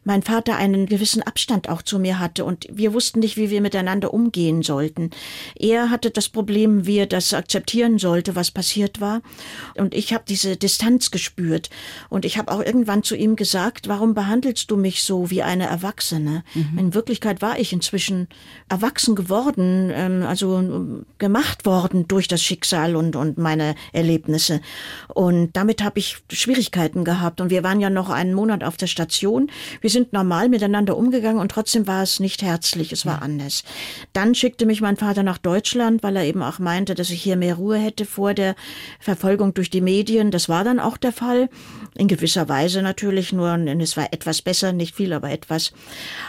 mein 0.04 0.24
Vater 0.24 0.56
einen 0.56 0.88
gewissen 0.88 1.22
Abstand 1.22 1.70
auch 1.70 1.82
zu 1.82 2.00
mir 2.00 2.20
hatte 2.20 2.44
und 2.44 2.68
wir 2.72 2.94
wussten 2.94 3.20
nicht, 3.20 3.38
wie 3.38 3.52
wir 3.52 3.62
miteinander 3.62 4.14
umgehen 4.14 4.64
sollten. 4.64 5.12
Er 5.56 5.92
hatte 5.92 6.10
das 6.10 6.28
Problem, 6.28 6.88
wie 6.88 6.98
er 6.98 7.06
das 7.06 7.34
akzeptieren 7.34 8.00
sollte, 8.00 8.36
was 8.36 8.50
passiert 8.50 9.00
war. 9.00 9.22
Und 9.76 9.94
ich 9.94 10.14
habe 10.14 10.24
diese 10.28 10.58
Distanz 10.58 11.12
gespürt. 11.12 11.70
Und 12.10 12.26
ich 12.26 12.38
habe 12.38 12.52
auch 12.52 12.62
irgendwann 12.64 13.04
zu 13.04 13.16
ihm 13.16 13.36
gesagt, 13.36 13.88
warum 13.88 14.16
behandelst 14.16 14.72
du 14.72 14.78
mich 14.78 15.04
so 15.04 15.30
wie 15.30 15.44
eine 15.44 15.68
Erwachsene? 15.68 16.44
Mhm. 16.56 16.80
In 16.80 16.94
Wirklichkeit 16.96 17.42
war 17.42 17.60
ich 17.60 17.72
inzwischen 17.72 18.28
erwachsen 18.70 19.16
geworden, 19.16 19.92
ähm, 19.94 20.24
also 20.24 21.04
gemacht 21.20 21.66
worden 21.66 22.08
durch 22.08 22.28
das 22.28 22.42
Schicksal 22.42 22.96
und, 22.96 23.16
und 23.16 23.38
meine 23.38 23.76
Erlebnisse. 23.92 24.62
Und 25.14 25.56
damit 25.56 25.84
habe 25.84 26.00
ich 26.00 26.18
Schwierigkeiten 26.32 27.04
gehabt. 27.04 27.40
Und 27.40 27.52
wir 27.52 27.64
waren 27.64 27.80
ja 27.80 27.92
noch 27.92 28.10
einen 28.10 28.34
Monat 28.34 28.64
auf 28.64 28.78
der 28.78 28.88
Station. 28.88 29.52
Wir 29.80 29.91
sind 29.92 30.14
normal 30.14 30.50
miteinander 30.50 30.98
umgegangen 30.98 31.40
und 31.40 31.52
trotzdem 31.52 31.88
war 31.88 32.04
es 32.04 32.20
nicht 32.20 32.42
herzlich, 32.42 32.92
es 32.92 33.06
war 33.06 33.18
ja. 33.18 33.22
anders. 33.22 33.64
Dann 34.14 34.34
schickte 34.34 34.66
mich 34.66 34.82
mein 34.82 34.98
Vater 34.98 35.24
nach 35.24 35.38
Deutschland, 35.38 36.04
weil 36.04 36.16
er 36.16 36.24
eben 36.24 36.42
auch 36.42 36.60
meinte, 36.60 36.96
dass 36.96 37.10
ich 37.10 37.22
hier 37.22 37.36
mehr 37.36 37.56
Ruhe 37.56 37.78
hätte 37.78 38.06
vor 38.06 38.34
der 38.34 38.56
Verfolgung 39.00 39.54
durch 39.54 39.70
die 39.70 39.82
Medien. 39.82 40.32
Das 40.32 40.50
war 40.50 40.64
dann 40.64 40.80
auch 40.80 40.98
der 40.98 41.12
Fall. 41.12 41.50
In 41.96 42.08
gewisser 42.08 42.48
Weise 42.48 42.82
natürlich, 42.82 43.34
nur 43.34 43.54
es 43.80 43.98
war 43.98 44.14
etwas 44.14 44.42
besser, 44.42 44.72
nicht 44.72 44.96
viel, 44.96 45.14
aber 45.14 45.30
etwas. 45.30 45.74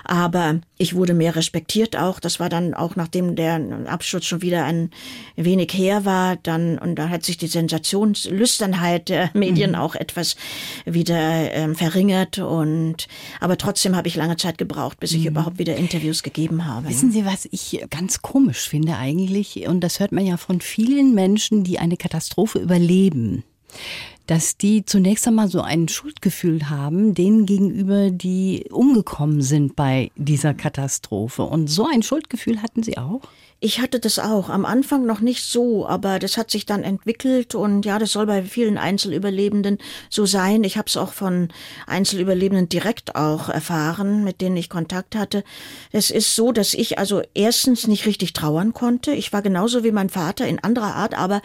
Aber 0.05 0.61
ich 0.77 0.95
wurde 0.95 1.15
mehr 1.15 1.37
respektiert 1.37 1.97
auch. 1.97 2.19
Das 2.19 2.41
war 2.41 2.49
dann 2.49 2.75
auch, 2.75 2.97
nachdem 2.97 3.37
der 3.37 3.61
Absturz 3.87 4.25
schon 4.25 4.43
wieder 4.43 4.65
ein 4.65 4.91
wenig 5.37 5.73
her 5.73 6.05
war, 6.05 6.37
dann, 6.37 6.79
und 6.79 6.97
da 6.97 7.09
hat 7.09 7.25
sich 7.25 7.39
die 7.39 7.47
Sensationslüsternheit 7.47 9.09
der 9.09 9.31
Medien 9.35 9.71
mhm. 9.71 9.77
auch 9.77 9.95
etwas 9.95 10.37
wieder 10.85 11.53
ähm, 11.53 11.77
verringert 11.77 12.39
und, 12.39 13.07
aber 13.41 13.52
aber 13.53 13.59
trotzdem 13.59 13.95
habe 13.95 14.09
ich 14.09 14.17
lange 14.17 14.39
Zeit 14.39 14.57
gebraucht, 14.57 14.99
bis 14.99 15.13
ich 15.13 15.21
mhm. 15.21 15.27
überhaupt 15.27 15.59
wieder 15.59 15.77
Interviews 15.77 16.23
gegeben 16.23 16.65
habe. 16.65 16.89
Wissen 16.89 17.13
Sie, 17.13 17.27
was 17.27 17.47
ich 17.51 17.85
ganz 17.91 18.23
komisch 18.23 18.67
finde 18.67 18.97
eigentlich? 18.97 19.69
Und 19.69 19.83
das 19.83 20.01
hört 20.01 20.11
man 20.11 20.25
ja 20.25 20.39
von 20.39 20.63
vielen 20.63 21.15
Menschen, 21.15 21.63
die 21.63 21.79
eine 21.79 21.99
Katastrophe 21.99 22.61
überleben 22.61 23.45
dass 24.27 24.57
die 24.57 24.85
zunächst 24.85 25.27
einmal 25.27 25.49
so 25.49 25.61
ein 25.61 25.89
Schuldgefühl 25.89 26.71
haben, 26.71 27.15
denen 27.15 27.47
gegenüber, 27.47 28.11
die 28.11 28.67
umgekommen 28.71 29.43
sind 29.43 29.77
bei 29.77 30.11
dieser 30.17 30.55
Katastrophe. 30.55 31.43
Und 31.43 31.69
so 31.69 31.87
ein 31.87 32.03
Schuldgefühl 32.03 32.63
hatten 32.63 32.83
Sie 32.83 32.99
auch? 32.99 33.23
Ich 33.65 33.81
hatte 33.81 34.01
das 34.01 34.19
auch. 34.19 34.49
Am 34.49 34.65
Anfang 34.65 35.07
noch 35.07 35.21
nicht 35.21 35.45
so, 35.45 35.87
aber 35.87 36.19
das 36.19 36.37
hat 36.37 36.51
sich 36.51 36.67
dann 36.67 36.83
entwickelt 36.83 37.55
und 37.55 37.87
ja, 37.87 38.01
das 38.01 38.11
soll 38.11 38.27
bei 38.27 38.43
vielen 38.43 38.77
Einzelüberlebenden 38.77 39.79
so 40.11 40.27
sein. 40.27 40.65
Ich 40.65 40.77
habe 40.77 40.89
es 40.89 40.97
auch 40.97 41.13
von 41.13 41.47
Einzelüberlebenden 41.87 42.69
direkt 42.69 43.15
auch 43.15 43.49
erfahren, 43.49 44.25
mit 44.25 44.41
denen 44.41 44.57
ich 44.57 44.69
Kontakt 44.69 45.15
hatte. 45.15 45.45
Es 45.93 46.11
ist 46.11 46.35
so, 46.35 46.51
dass 46.51 46.75
ich 46.75 46.99
also 46.99 47.23
erstens 47.35 47.87
nicht 47.87 48.05
richtig 48.05 48.33
trauern 48.33 48.73
konnte. 48.73 49.13
Ich 49.13 49.33
war 49.33 49.43
genauso 49.43 49.85
wie 49.85 49.93
mein 49.93 50.09
Vater 50.09 50.45
in 50.49 50.59
anderer 50.59 50.97
Art, 50.97 51.17
aber 51.17 51.41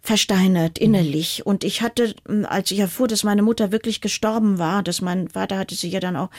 versteinert 0.00 0.78
innerlich. 0.78 1.44
Und 1.44 1.64
ich 1.64 1.82
hatte, 1.82 2.14
als 2.44 2.70
ich 2.70 2.78
erfuhr, 2.78 3.08
dass 3.08 3.24
meine 3.24 3.42
Mutter 3.42 3.72
wirklich 3.72 4.00
gestorben 4.00 4.58
war, 4.58 4.82
dass 4.82 5.00
mein 5.00 5.28
Vater 5.28 5.58
hatte 5.58 5.74
sie 5.74 5.90
ja 5.90 6.00
dann 6.00 6.16
auch 6.16 6.30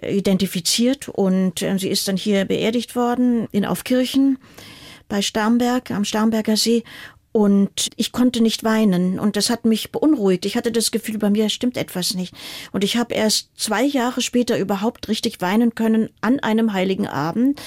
äh, 0.00 0.16
identifiziert 0.16 1.08
und 1.08 1.62
äh, 1.62 1.78
sie 1.78 1.88
ist 1.88 2.08
dann 2.08 2.16
hier 2.16 2.44
beerdigt 2.44 2.94
worden 2.94 3.48
in 3.52 3.64
Aufkirchen 3.64 4.38
bei 5.08 5.22
Starnberg 5.22 5.90
am 5.90 6.04
Starnberger 6.04 6.56
See 6.56 6.82
und 7.36 7.90
ich 7.96 8.12
konnte 8.12 8.40
nicht 8.40 8.64
weinen 8.64 9.20
und 9.20 9.36
das 9.36 9.50
hat 9.50 9.66
mich 9.66 9.92
beunruhigt. 9.92 10.46
Ich 10.46 10.56
hatte 10.56 10.72
das 10.72 10.90
Gefühl, 10.90 11.18
bei 11.18 11.28
mir 11.28 11.50
stimmt 11.50 11.76
etwas 11.76 12.14
nicht. 12.14 12.32
Und 12.72 12.82
ich 12.82 12.96
habe 12.96 13.12
erst 13.12 13.50
zwei 13.58 13.82
Jahre 13.82 14.22
später 14.22 14.56
überhaupt 14.58 15.10
richtig 15.10 15.42
weinen 15.42 15.74
können 15.74 16.08
an 16.22 16.40
einem 16.40 16.72
heiligen 16.72 17.06
Abend 17.06 17.60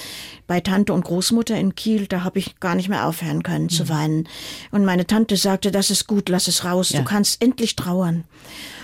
bei 0.48 0.58
Tante 0.58 0.92
und 0.92 1.04
Großmutter 1.04 1.56
in 1.56 1.76
Kiel. 1.76 2.08
Da 2.08 2.24
habe 2.24 2.40
ich 2.40 2.58
gar 2.58 2.74
nicht 2.74 2.88
mehr 2.88 3.06
aufhören 3.06 3.44
können 3.44 3.66
mhm. 3.66 3.70
zu 3.70 3.88
weinen. 3.88 4.28
Und 4.72 4.84
meine 4.84 5.06
Tante 5.06 5.36
sagte, 5.36 5.70
das 5.70 5.90
ist 5.90 6.08
gut, 6.08 6.28
lass 6.30 6.48
es 6.48 6.64
raus. 6.64 6.90
Ja. 6.90 6.98
Du 6.98 7.04
kannst 7.04 7.40
endlich 7.40 7.76
trauern. 7.76 8.24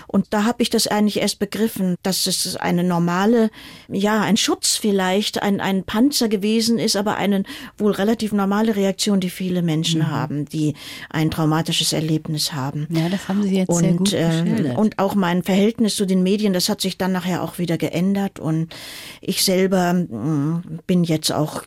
Und 0.07 0.27
da 0.31 0.45
habe 0.45 0.63
ich 0.63 0.69
das 0.69 0.87
eigentlich 0.87 1.17
erst 1.19 1.39
begriffen, 1.39 1.95
dass 2.01 2.27
es 2.27 2.55
eine 2.55 2.83
normale, 2.83 3.49
ja, 3.89 4.21
ein 4.21 4.37
Schutz 4.37 4.75
vielleicht, 4.77 5.41
ein, 5.43 5.59
ein 5.59 5.83
Panzer 5.83 6.29
gewesen 6.29 6.79
ist, 6.79 6.95
aber 6.95 7.17
eine 7.17 7.43
wohl 7.77 7.91
relativ 7.91 8.31
normale 8.31 8.75
Reaktion, 8.75 9.19
die 9.19 9.29
viele 9.29 9.61
Menschen 9.61 10.01
mhm. 10.01 10.07
haben, 10.07 10.45
die 10.45 10.75
ein 11.09 11.29
traumatisches 11.29 11.91
Erlebnis 11.91 12.53
haben. 12.53 12.87
Ja, 12.89 13.09
das 13.09 13.27
haben 13.27 13.43
Sie 13.43 13.57
jetzt 13.57 13.69
und, 13.69 14.07
sehr 14.07 14.43
gut 14.43 14.65
äh, 14.65 14.73
Und 14.77 14.97
auch 14.99 15.15
mein 15.15 15.43
Verhältnis 15.43 15.95
zu 15.95 16.05
den 16.05 16.23
Medien, 16.23 16.53
das 16.53 16.69
hat 16.69 16.81
sich 16.81 16.97
dann 16.97 17.11
nachher 17.11 17.43
auch 17.43 17.57
wieder 17.57 17.77
geändert. 17.77 18.39
Und 18.39 18.73
ich 19.19 19.43
selber 19.43 19.93
mh, 19.93 20.63
bin 20.87 21.03
jetzt 21.03 21.31
auch 21.31 21.63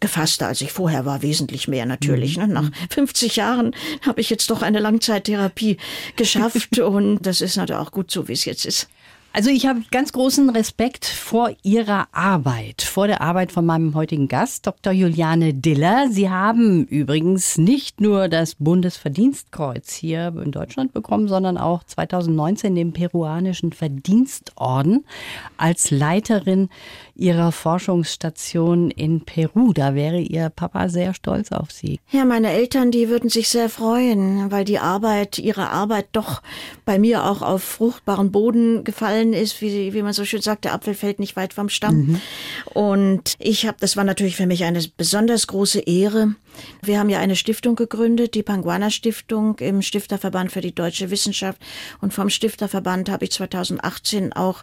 gefasster, 0.00 0.48
als 0.48 0.62
ich 0.62 0.72
vorher 0.72 1.04
war, 1.04 1.22
wesentlich 1.22 1.68
mehr 1.68 1.84
natürlich. 1.84 2.38
Mhm. 2.38 2.46
Ne? 2.46 2.52
Nach 2.54 2.70
50 2.90 3.36
Jahren 3.36 3.74
habe 4.06 4.20
ich 4.20 4.30
jetzt 4.30 4.50
doch 4.50 4.62
eine 4.62 4.80
Langzeittherapie 4.80 5.76
geschafft 6.16 6.78
und 6.78 7.20
das 7.22 7.40
ist 7.40 7.56
natürlich 7.56 7.81
auch 7.82 7.90
gut 7.90 8.10
so, 8.10 8.28
wie 8.28 8.32
es 8.32 8.44
jetzt 8.44 8.64
ist. 8.64 8.88
Also 9.34 9.48
ich 9.48 9.66
habe 9.66 9.80
ganz 9.90 10.12
großen 10.12 10.50
Respekt 10.50 11.06
vor 11.06 11.50
Ihrer 11.62 12.06
Arbeit, 12.12 12.82
vor 12.82 13.06
der 13.06 13.22
Arbeit 13.22 13.50
von 13.50 13.64
meinem 13.64 13.94
heutigen 13.94 14.28
Gast, 14.28 14.66
Dr. 14.66 14.92
Juliane 14.92 15.54
Diller. 15.54 16.08
Sie 16.10 16.28
haben 16.28 16.84
übrigens 16.84 17.56
nicht 17.56 18.02
nur 18.02 18.28
das 18.28 18.56
Bundesverdienstkreuz 18.56 19.94
hier 19.94 20.34
in 20.44 20.52
Deutschland 20.52 20.92
bekommen, 20.92 21.28
sondern 21.28 21.56
auch 21.56 21.82
2019 21.82 22.74
den 22.74 22.92
peruanischen 22.92 23.72
Verdienstorden 23.72 25.06
als 25.56 25.90
Leiterin 25.90 26.68
Ihrer 27.14 27.52
Forschungsstation 27.52 28.90
in 28.90 29.22
Peru. 29.22 29.72
Da 29.72 29.94
wäre 29.94 30.18
Ihr 30.18 30.50
Papa 30.50 30.90
sehr 30.90 31.14
stolz 31.14 31.52
auf 31.52 31.70
Sie. 31.70 32.00
Ja, 32.10 32.26
meine 32.26 32.50
Eltern, 32.50 32.90
die 32.90 33.08
würden 33.08 33.30
sich 33.30 33.48
sehr 33.48 33.70
freuen, 33.70 34.50
weil 34.50 34.66
die 34.66 34.78
Arbeit, 34.78 35.38
ihre 35.38 35.70
Arbeit 35.70 36.08
doch 36.12 36.42
bei 36.84 36.98
mir 36.98 37.24
auch 37.24 37.40
auf 37.40 37.62
fruchtbaren 37.62 38.30
Boden 38.30 38.84
gefallen 38.84 39.21
ist, 39.32 39.60
wie, 39.60 39.92
wie 39.92 40.02
man 40.02 40.12
so 40.12 40.24
schön 40.24 40.40
sagt, 40.40 40.64
der 40.64 40.72
Apfel 40.72 40.94
fällt 40.94 41.18
nicht 41.18 41.36
weit 41.36 41.52
vom 41.52 41.68
Stamm. 41.68 41.96
Mhm. 41.96 42.20
Und 42.72 43.34
ich 43.38 43.66
habe, 43.66 43.76
das 43.80 43.96
war 43.96 44.04
natürlich 44.04 44.36
für 44.36 44.46
mich 44.46 44.64
eine 44.64 44.82
besonders 44.96 45.46
große 45.46 45.80
Ehre. 45.80 46.34
Wir 46.82 46.98
haben 46.98 47.08
ja 47.08 47.18
eine 47.18 47.36
Stiftung 47.36 47.76
gegründet, 47.76 48.34
die 48.34 48.42
Panguana 48.42 48.90
Stiftung 48.90 49.58
im 49.58 49.82
Stifterverband 49.82 50.52
für 50.52 50.60
die 50.60 50.74
deutsche 50.74 51.10
Wissenschaft. 51.10 51.60
Und 52.00 52.12
vom 52.12 52.28
Stifterverband 52.30 53.10
habe 53.10 53.24
ich 53.24 53.32
2018 53.32 54.32
auch 54.34 54.62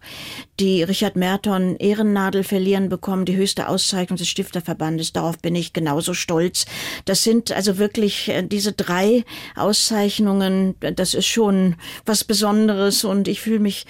die 0.60 0.84
Richard 0.84 1.15
Merton 1.15 1.76
Ehrennadel 1.78 2.39
Adel 2.39 2.43
verlieren 2.43 2.89
bekommen, 2.89 3.26
die 3.26 3.36
höchste 3.36 3.67
Auszeichnung 3.67 4.17
des 4.17 4.30
Stifterverbandes. 4.30 5.13
Darauf 5.13 5.39
bin 5.39 5.56
ich 5.56 5.74
genauso 5.74 6.13
stolz. 6.13 6.65
Das 7.06 7.24
sind 7.24 7.52
also 7.52 7.78
wirklich 7.78 8.30
äh, 8.30 8.43
diese 8.43 8.72
drei 8.72 9.26
Auszeichnungen, 9.56 10.76
das 10.80 11.13
ist 11.13 11.28
schon 11.28 11.76
was 12.06 12.24
Besonderes 12.24 13.04
und 13.04 13.28
ich 13.28 13.41
fühle 13.41 13.60
mich 13.60 13.86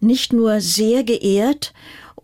nicht 0.00 0.32
nur 0.32 0.60
sehr 0.60 1.04
geehrt 1.04 1.72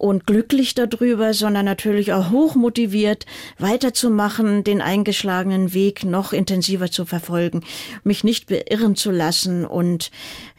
und 0.05 0.27
glücklich 0.27 0.75
darüber, 0.75 1.33
sondern 1.33 1.65
natürlich 1.65 2.13
auch 2.13 2.31
hoch 2.31 2.57
motiviert, 2.57 3.25
weiterzumachen, 3.59 4.63
den 4.63 4.83
eingeschlagenen 4.83 5.73
Weg 5.73 6.05
noch 6.05 6.35
intensiver 6.35 6.91
zu 6.91 7.07
verfolgen, 7.07 7.63
mich 8.03 8.23
nicht 8.23 8.49
beirren 8.49 8.97
zu 8.97 9.11
lassen 9.11 9.65
und 9.65 10.11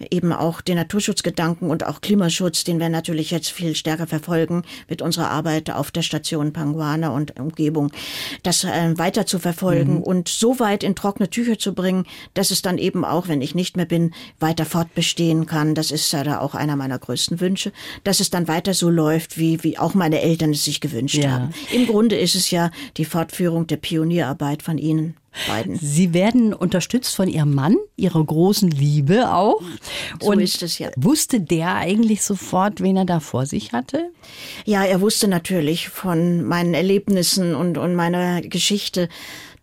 eben 0.10 0.34
auch 0.34 0.62
den 0.62 0.78
Naturschutzgedanken 0.78 1.70
und 1.70 1.86
auch 1.86 2.02
Klimaschutz, 2.02 2.64
den 2.64 2.80
wir 2.80 2.90
natürlich 2.90 3.30
jetzt 3.30 3.52
viel 3.52 3.76
stärker 3.76 4.08
verfolgen 4.08 4.64
mit 4.90 5.04
unserer 5.04 5.30
Arbeit 5.30 5.70
auf 5.70 5.92
der 5.92 6.02
Station 6.02 6.52
Panguana 6.52 7.10
und 7.10 7.40
Umgebung, 7.40 7.92
das 8.42 8.64
äh, 8.64 8.98
weiter 8.98 9.28
zu 9.28 9.38
verfolgen 9.38 9.98
mhm. 9.98 10.04
und 10.04 10.28
so 10.28 10.60
weit 10.60 10.84
in 10.84 10.96
trockene 10.96 11.30
Tücher 11.30 11.60
zu 11.60 11.76
bringen, 11.76 12.08
dass 12.34 12.50
es 12.50 12.64
dann 12.64 12.80
eben 12.80 13.06
auch, 13.06 13.28
wenn 13.28 13.44
ich 13.44 13.54
nicht 13.54 13.78
mehr 13.78 13.86
bin, 13.86 14.16
weiter 14.40 14.66
fortbestehen 14.66 15.46
kann. 15.46 15.76
Das 15.76 15.92
ist 15.92 16.12
ja 16.14 16.24
da 16.24 16.40
auch 16.40 16.56
einer 16.56 16.76
meiner 16.76 16.98
größten 16.98 17.40
Wünsche, 17.40 17.72
dass 18.04 18.20
es 18.20 18.32
dann 18.32 18.48
weiter 18.48 18.74
so 18.74 18.90
läuft, 18.90 19.35
wie, 19.38 19.64
wie 19.64 19.78
auch 19.78 19.94
meine 19.94 20.22
Eltern 20.22 20.52
es 20.52 20.66
sich 20.66 20.82
gewünscht 20.82 21.16
ja. 21.16 21.32
haben. 21.32 21.54
Im 21.72 21.88
Grunde 21.88 22.18
ist 22.18 22.36
es 22.36 22.52
ja 22.52 22.72
die 22.98 23.06
Fortführung 23.06 23.68
der 23.68 23.78
Pionierarbeit 23.78 24.64
von 24.64 24.78
Ihnen. 24.78 25.16
Beiden. 25.48 25.76
Sie 25.76 26.14
werden 26.14 26.54
unterstützt 26.54 27.16
von 27.16 27.28
Ihrem 27.28 27.54
Mann, 27.54 27.76
Ihrer 27.98 28.24
großen 28.24 28.72
Liebe 28.72 29.34
auch. 29.34 29.62
So 30.22 30.30
Und 30.30 30.40
ist 30.40 30.64
es 30.64 30.80
ja. 30.80 30.90
Wusste 30.96 31.42
der 31.42 31.76
eigentlich 31.76 32.24
sofort, 32.24 32.82
wen 32.82 32.98
er 32.98 33.06
da 33.06 33.20
vor 33.20 33.46
sich 33.46 33.74
hatte? 33.74 34.12
Ja, 34.66 34.84
er 34.84 35.02
wusste 35.02 35.28
natürlich 35.28 35.90
von 35.90 36.44
meinen 36.44 36.74
Erlebnissen 36.74 37.54
und, 37.54 37.78
und 37.78 37.96
meiner 37.96 38.42
Geschichte, 38.42 39.10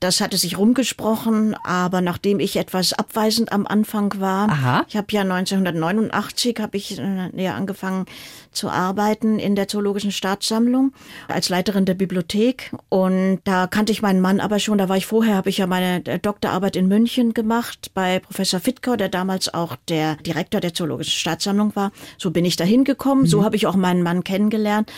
Das 0.02 0.20
hatte 0.20 0.36
sich 0.36 0.58
rumgesprochen, 0.58 1.54
aber 1.62 2.00
nachdem 2.00 2.40
ich 2.40 2.56
etwas 2.56 2.92
abweisend 2.92 3.52
am 3.52 3.68
Anfang 3.68 4.12
war, 4.18 4.48
Aha. 4.48 4.84
ich 4.88 4.96
habe 4.96 5.06
ja 5.10 5.20
1989 5.20 6.56
habe 6.58 6.76
ich 6.76 6.98
äh, 6.98 7.30
ja 7.36 7.54
angefangen 7.54 8.06
zu 8.50 8.68
arbeiten 8.68 9.38
in 9.38 9.54
der 9.54 9.68
Zoologischen 9.68 10.10
Staatssammlung 10.10 10.92
als 11.28 11.50
Leiterin 11.50 11.84
der 11.84 11.94
Bibliothek 11.94 12.72
und 12.88 13.38
da 13.44 13.68
kannte 13.68 13.92
ich 13.92 14.02
meinen 14.02 14.20
Mann 14.20 14.40
aber 14.40 14.58
schon, 14.58 14.76
da 14.76 14.88
war 14.88 14.96
ich 14.96 15.06
vorher, 15.06 15.36
habe 15.36 15.50
ich 15.50 15.58
ja 15.58 15.68
meine 15.68 16.04
äh, 16.04 16.18
Doktorarbeit 16.18 16.74
in 16.74 16.88
München 16.88 17.32
gemacht 17.32 17.92
bei 17.94 18.18
Professor 18.18 18.58
Fittkau, 18.58 18.96
der 18.96 19.08
damals 19.08 19.54
auch 19.54 19.76
der 19.88 20.16
Direktor 20.16 20.60
der 20.60 20.74
Zoologischen 20.74 21.12
Staatssammlung 21.12 21.76
war. 21.76 21.92
So 22.18 22.32
bin 22.32 22.44
ich 22.44 22.56
da 22.56 22.64
hingekommen, 22.64 23.22
mhm. 23.22 23.28
so 23.28 23.44
habe 23.44 23.54
ich 23.54 23.68
auch 23.68 23.76
meinen 23.76 24.02
Mann 24.02 24.24
kennengelernt 24.24 24.90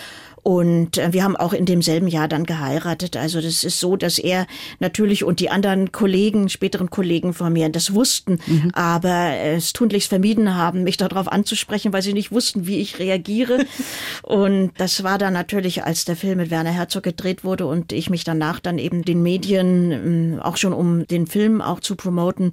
und 0.45 0.99
äh, 0.99 1.13
wir 1.15 1.25
haben 1.25 1.37
auch 1.37 1.55
in 1.55 1.65
demselben 1.65 2.07
Jahr 2.07 2.29
dann 2.29 2.45
geheiratet. 2.45 3.17
Also 3.17 3.41
das 3.41 3.65
ist 3.65 3.81
so, 3.81 3.97
dass 3.97 4.19
er 4.19 4.47
natürlich 4.79 5.25
und 5.25 5.41
die 5.41 5.49
anderen 5.49 5.91
Kollegen, 5.91 6.51
späteren 6.51 6.91
Kollegen 6.91 7.33
von 7.33 7.51
mir, 7.51 7.71
das 7.71 7.95
wussten, 7.95 8.39
mhm. 8.47 8.71
aber 8.75 9.39
es 9.39 9.73
tunlichst 9.73 10.11
vermieden 10.11 10.55
haben, 10.55 10.85
mich 10.85 10.99
darauf 10.99 11.29
anzusprechen, 11.29 11.95
weil 11.95 12.03
sie 12.03 12.13
nicht 12.13 12.31
wussten, 12.31 12.67
wie 12.67 12.77
ich 12.77 12.99
reagiere. 12.99 13.65
und 14.23 14.73
das 14.77 15.03
war 15.03 15.17
dann 15.17 15.33
natürlich, 15.33 15.83
als 15.83 16.05
der 16.05 16.15
Film 16.15 16.37
mit 16.37 16.51
Werner 16.51 16.73
Herzog 16.73 17.05
gedreht 17.05 17.43
wurde 17.43 17.65
und 17.67 17.93
ich 17.93 18.11
mich 18.11 18.25
danach 18.25 18.61
dann 18.61 18.77
eben 18.77 19.03
den 19.03 19.23
Medien, 19.23 19.93
ähm, 19.93 20.41
auch 20.43 20.59
schon 20.59 20.75
um 20.75 21.07
den 21.07 21.27
Film 21.27 21.63
auch 21.63 21.81
zu 21.81 21.97
promoten, 21.97 22.53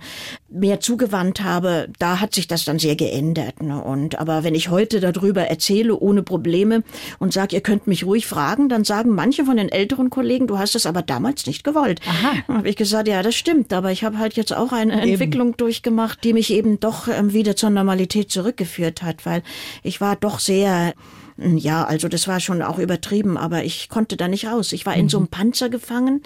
mehr 0.49 0.79
zugewandt 0.79 1.43
habe, 1.43 1.89
da 1.99 2.21
hat 2.21 2.35
sich 2.35 2.47
das 2.47 2.63
dann 2.63 2.79
sehr 2.79 2.95
geändert. 2.95 3.61
Ne? 3.61 3.83
Und 3.83 4.17
aber 4.17 4.45
wenn 4.45 4.55
ich 4.55 4.69
heute 4.69 5.01
darüber 5.01 5.41
erzähle, 5.41 5.97
ohne 5.97 6.23
Probleme 6.23 6.83
und 7.19 7.33
sage, 7.33 7.57
ihr 7.57 7.61
könnt 7.61 7.80
könnt 7.81 7.87
mich 7.87 8.05
ruhig 8.05 8.27
fragen, 8.27 8.69
dann 8.69 8.83
sagen 8.83 9.15
manche 9.15 9.45
von 9.45 9.57
den 9.57 9.69
älteren 9.69 10.11
Kollegen, 10.11 10.45
du 10.45 10.59
hast 10.59 10.75
es 10.75 10.85
aber 10.85 11.01
damals 11.01 11.47
nicht 11.47 11.63
gewollt. 11.63 11.99
Aha. 12.07 12.57
Habe 12.57 12.69
ich 12.69 12.75
gesagt, 12.75 13.07
ja, 13.07 13.23
das 13.23 13.35
stimmt, 13.35 13.73
aber 13.73 13.91
ich 13.91 14.03
habe 14.03 14.19
halt 14.19 14.35
jetzt 14.35 14.53
auch 14.53 14.71
eine 14.71 15.01
eben. 15.01 15.13
Entwicklung 15.13 15.57
durchgemacht, 15.57 16.23
die 16.23 16.33
mich 16.33 16.53
eben 16.53 16.79
doch 16.79 17.07
ähm, 17.07 17.33
wieder 17.33 17.55
zur 17.55 17.71
Normalität 17.71 18.31
zurückgeführt 18.31 19.01
hat, 19.01 19.25
weil 19.25 19.41
ich 19.81 19.99
war 19.99 20.15
doch 20.15 20.39
sehr 20.39 20.93
ja, 21.41 21.83
also 21.83 22.07
das 22.07 22.27
war 22.27 22.39
schon 22.39 22.61
auch 22.61 22.77
übertrieben, 22.77 23.37
aber 23.37 23.63
ich 23.63 23.89
konnte 23.89 24.17
da 24.17 24.27
nicht 24.27 24.47
raus. 24.47 24.71
Ich 24.71 24.85
war 24.85 24.95
in 24.95 25.09
so 25.09 25.17
einem 25.17 25.25
mhm. 25.25 25.29
Panzer 25.29 25.69
gefangen 25.69 26.21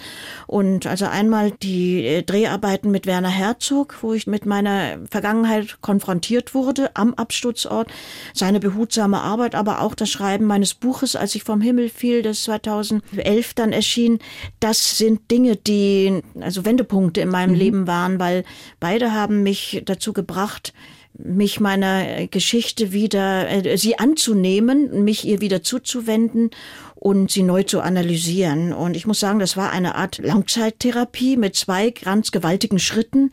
und 0.47 0.87
also 0.87 1.05
einmal 1.05 1.51
die 1.51 2.05
äh, 2.05 2.23
Dreharbeiten 2.23 2.91
mit 2.91 3.05
Werner 3.05 3.29
Herzog, 3.29 3.97
wo 4.01 4.13
ich 4.13 4.27
mit 4.27 4.45
meiner 4.45 4.99
Vergangenheit 5.09 5.81
konfrontiert 5.81 6.53
wurde 6.53 6.91
am 6.95 7.13
Absturzort, 7.13 7.89
seine 8.33 8.59
behutsame 8.59 9.21
Arbeit, 9.21 9.55
aber 9.55 9.81
auch 9.81 9.95
das 9.95 10.09
Schreiben 10.09 10.45
meines 10.45 10.73
Buches, 10.73 11.15
als 11.15 11.35
ich 11.35 11.43
vom 11.43 11.61
Himmel 11.61 11.89
fiel, 11.89 12.21
das 12.21 12.43
2011 12.43 13.53
dann 13.53 13.71
erschien. 13.71 14.19
Das 14.59 14.97
sind 14.97 15.31
Dinge, 15.31 15.55
die 15.55 16.21
also 16.41 16.65
Wendepunkte 16.65 17.21
in 17.21 17.29
meinem 17.29 17.51
mhm. 17.51 17.59
Leben 17.59 17.87
waren, 17.87 18.19
weil 18.19 18.43
beide 18.79 19.13
haben 19.13 19.43
mich 19.43 19.81
dazu 19.85 20.13
gebracht, 20.13 20.73
mich 21.17 21.59
meiner 21.59 22.27
Geschichte 22.27 22.91
wieder, 22.91 23.49
äh, 23.49 23.77
sie 23.77 23.97
anzunehmen, 23.97 25.03
mich 25.03 25.25
ihr 25.25 25.41
wieder 25.41 25.63
zuzuwenden 25.63 26.51
und 26.95 27.31
sie 27.31 27.43
neu 27.43 27.63
zu 27.63 27.81
analysieren. 27.81 28.73
Und 28.73 28.95
ich 28.95 29.05
muss 29.05 29.19
sagen, 29.19 29.39
das 29.39 29.57
war 29.57 29.71
eine 29.71 29.95
Art 29.95 30.17
Langzeittherapie 30.17 31.37
mit 31.37 31.55
zwei 31.55 31.91
ganz 31.91 32.31
gewaltigen 32.31 32.79
Schritten. 32.79 33.31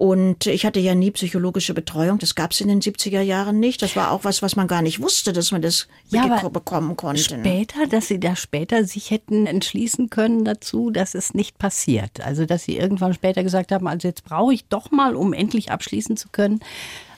Und 0.00 0.46
ich 0.46 0.64
hatte 0.64 0.80
ja 0.80 0.94
nie 0.94 1.10
psychologische 1.10 1.74
Betreuung. 1.74 2.18
Das 2.18 2.34
gab 2.34 2.52
es 2.52 2.62
in 2.62 2.68
den 2.68 2.80
70er 2.80 3.20
Jahren 3.20 3.60
nicht. 3.60 3.82
Das 3.82 3.96
war 3.96 4.12
auch 4.12 4.24
was, 4.24 4.40
was 4.40 4.56
man 4.56 4.66
gar 4.66 4.80
nicht 4.80 5.02
wusste, 5.02 5.34
dass 5.34 5.52
man 5.52 5.60
das 5.60 5.88
ja, 6.08 6.48
bekommen 6.48 6.96
konnte. 6.96 7.20
Später, 7.22 7.86
dass 7.86 8.08
Sie 8.08 8.18
da 8.18 8.34
später 8.34 8.86
sich 8.86 9.10
hätten 9.10 9.46
entschließen 9.46 10.08
können 10.08 10.46
dazu, 10.46 10.88
dass 10.88 11.14
es 11.14 11.34
nicht 11.34 11.58
passiert. 11.58 12.22
Also, 12.22 12.46
dass 12.46 12.64
Sie 12.64 12.78
irgendwann 12.78 13.12
später 13.12 13.42
gesagt 13.42 13.72
haben, 13.72 13.86
also 13.86 14.08
jetzt 14.08 14.24
brauche 14.24 14.54
ich 14.54 14.64
doch 14.68 14.90
mal, 14.90 15.14
um 15.14 15.34
endlich 15.34 15.70
abschließen 15.70 16.16
zu 16.16 16.30
können, 16.30 16.60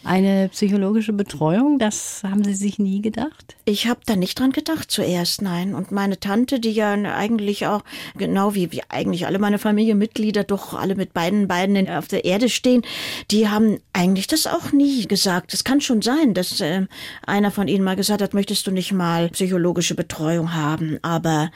eine 0.05 0.49
psychologische 0.49 1.13
Betreuung, 1.13 1.79
das 1.79 2.23
haben 2.25 2.45
Sie 2.45 2.55
sich 2.55 2.79
nie 2.79 3.03
gedacht? 3.03 3.57
Ich 3.65 3.87
habe 3.87 4.01
da 4.07 4.17
nicht 4.17 4.39
dran 4.39 4.53
gedacht 4.53 4.91
zuerst, 4.91 5.43
nein. 5.43 5.75
Und 5.75 5.93
meine 5.93 6.19
Tante, 6.19 6.61
die 6.61 6.73
ja 6.73 6.93
eigentlich 6.93 7.67
auch, 7.67 7.83
genau 8.17 8.55
wie, 8.55 8.73
wie 8.73 8.83
eigentlich 8.89 9.27
alle 9.27 9.39
meine 9.39 9.59
Familienmitglieder, 9.59 10.45
doch 10.45 10.75
alle 10.75 10.97
mit 10.97 11.13
beiden 11.13 11.49
Beinen 11.49 11.89
auf 11.89 12.09
der 12.09 12.25
Erde 12.25 12.49
stehen, 12.49 12.83
die 13.31 13.49
haben 13.49 13.79
eigentlich 13.93 14.27
das 14.27 14.47
auch 14.47 14.73
nie 14.73 15.07
gesagt. 15.07 15.55
Es 15.55 15.65
kann 15.65 15.81
schon 15.81 16.03
sein, 16.03 16.35
dass 16.35 16.61
äh, 16.61 16.87
einer 17.27 17.51
von 17.51 17.69
ihnen 17.69 17.85
mal 17.85 17.97
gesagt 17.97 18.23
hat, 18.23 18.35
möchtest 18.35 18.67
du 18.67 18.71
nicht 18.71 18.93
mal 18.93 19.29
psychologische 19.31 19.95
Betreuung 19.95 20.55
haben, 20.55 20.99
aber 21.03 21.51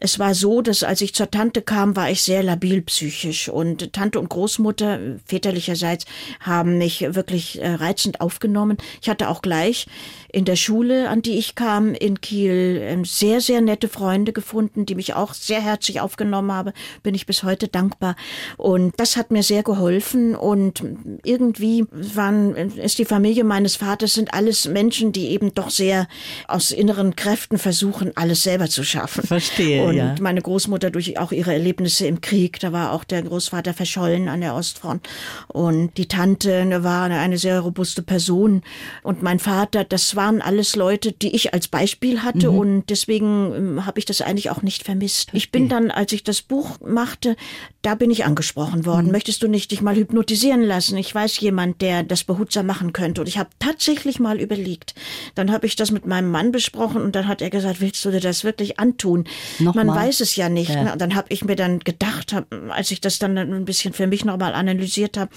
es 0.00 0.18
war 0.18 0.34
so, 0.34 0.62
dass 0.62 0.82
als 0.82 1.02
ich 1.02 1.14
zur 1.14 1.30
Tante 1.30 1.62
kam, 1.62 1.94
war 1.94 2.10
ich 2.10 2.22
sehr 2.22 2.42
labil 2.42 2.82
psychisch 2.82 3.48
und 3.48 3.92
Tante 3.92 4.18
und 4.18 4.30
Großmutter 4.30 4.98
väterlicherseits 5.26 6.06
haben 6.40 6.78
mich 6.78 7.02
wirklich 7.14 7.60
äh, 7.60 7.74
reizend 7.74 8.20
aufgenommen. 8.20 8.78
Ich 9.02 9.08
hatte 9.08 9.28
auch 9.28 9.42
gleich 9.42 9.86
in 10.32 10.44
der 10.44 10.56
Schule, 10.56 11.08
an 11.08 11.22
die 11.22 11.38
ich 11.38 11.54
kam, 11.54 11.94
in 11.94 12.20
Kiel, 12.20 12.80
ähm, 12.82 13.04
sehr, 13.04 13.40
sehr 13.40 13.60
nette 13.60 13.88
Freunde 13.88 14.32
gefunden, 14.32 14.86
die 14.86 14.94
mich 14.94 15.14
auch 15.14 15.34
sehr 15.34 15.60
herzlich 15.60 16.00
aufgenommen 16.00 16.52
haben. 16.52 16.72
Bin 17.02 17.14
ich 17.14 17.26
bis 17.26 17.42
heute 17.42 17.68
dankbar. 17.68 18.16
Und 18.56 18.98
das 18.98 19.16
hat 19.16 19.30
mir 19.30 19.42
sehr 19.42 19.62
geholfen. 19.62 20.34
Und 20.34 20.82
irgendwie 21.24 21.84
waren, 21.90 22.54
ist 22.54 22.98
die 22.98 23.04
Familie 23.04 23.44
meines 23.44 23.76
Vaters 23.76 24.14
sind 24.14 24.32
alles 24.32 24.66
Menschen, 24.66 25.12
die 25.12 25.28
eben 25.28 25.52
doch 25.54 25.70
sehr 25.70 26.08
aus 26.48 26.70
inneren 26.70 27.16
Kräften 27.16 27.58
versuchen, 27.58 28.12
alles 28.16 28.42
selber 28.42 28.68
zu 28.68 28.84
schaffen. 28.84 29.26
Verstehe. 29.26 29.84
Und 29.84 29.89
ja. 29.96 30.14
meine 30.20 30.40
Großmutter 30.40 30.90
durch 30.90 31.18
auch 31.18 31.32
ihre 31.32 31.52
Erlebnisse 31.52 32.06
im 32.06 32.20
Krieg, 32.20 32.60
da 32.60 32.72
war 32.72 32.92
auch 32.92 33.04
der 33.04 33.22
Großvater 33.22 33.74
verschollen 33.74 34.28
an 34.28 34.40
der 34.40 34.54
Ostfront. 34.54 35.06
Und 35.48 35.96
die 35.98 36.06
Tante 36.06 36.64
ne, 36.64 36.82
war 36.84 37.04
eine 37.04 37.38
sehr 37.38 37.60
robuste 37.60 38.02
Person. 38.02 38.62
Und 39.02 39.22
mein 39.22 39.38
Vater, 39.38 39.84
das 39.84 40.16
war 40.16 40.20
waren 40.20 40.42
alles 40.42 40.76
Leute, 40.76 41.12
die 41.12 41.34
ich 41.34 41.54
als 41.54 41.66
Beispiel 41.66 42.22
hatte 42.22 42.50
mhm. 42.50 42.58
und 42.58 42.84
deswegen 42.90 43.54
ähm, 43.54 43.86
habe 43.86 43.98
ich 43.98 44.04
das 44.04 44.20
eigentlich 44.20 44.50
auch 44.50 44.60
nicht 44.60 44.84
vermisst. 44.84 45.30
Ich 45.32 45.50
bin 45.50 45.70
dann, 45.70 45.90
als 45.90 46.12
ich 46.12 46.22
das 46.22 46.42
Buch 46.42 46.78
machte, 46.80 47.36
da 47.80 47.94
bin 47.94 48.10
ich 48.10 48.26
angesprochen 48.26 48.84
worden. 48.84 49.06
Mhm. 49.06 49.12
Möchtest 49.12 49.42
du 49.42 49.48
nicht 49.48 49.70
dich 49.70 49.80
mal 49.80 49.96
hypnotisieren 49.96 50.62
lassen? 50.62 50.98
Ich 50.98 51.14
weiß 51.14 51.40
jemand, 51.40 51.80
der 51.80 52.02
das 52.02 52.24
behutsam 52.24 52.66
machen 52.66 52.92
könnte. 52.92 53.22
Und 53.22 53.28
ich 53.28 53.38
habe 53.38 53.48
tatsächlich 53.58 54.20
mal 54.20 54.40
überlegt. 54.40 54.94
Dann 55.34 55.50
habe 55.50 55.66
ich 55.66 55.74
das 55.74 55.90
mit 55.90 56.06
meinem 56.06 56.30
Mann 56.30 56.52
besprochen 56.52 57.00
und 57.00 57.16
dann 57.16 57.26
hat 57.26 57.40
er 57.40 57.48
gesagt, 57.48 57.80
willst 57.80 58.04
du 58.04 58.10
dir 58.10 58.20
das 58.20 58.44
wirklich 58.44 58.78
antun? 58.78 59.24
Nochmal? 59.58 59.79
Man 59.86 59.96
weiß 59.96 60.20
es 60.20 60.36
ja 60.36 60.48
nicht. 60.48 60.70
Ja. 60.70 60.84
Ne? 60.84 60.92
Und 60.92 61.00
dann 61.00 61.14
habe 61.14 61.28
ich 61.30 61.44
mir 61.44 61.56
dann 61.56 61.80
gedacht, 61.80 62.34
als 62.70 62.90
ich 62.90 63.00
das 63.00 63.18
dann 63.18 63.36
ein 63.36 63.64
bisschen 63.64 63.92
für 63.92 64.06
mich 64.06 64.24
nochmal 64.24 64.54
analysiert 64.54 65.16
habe, 65.16 65.30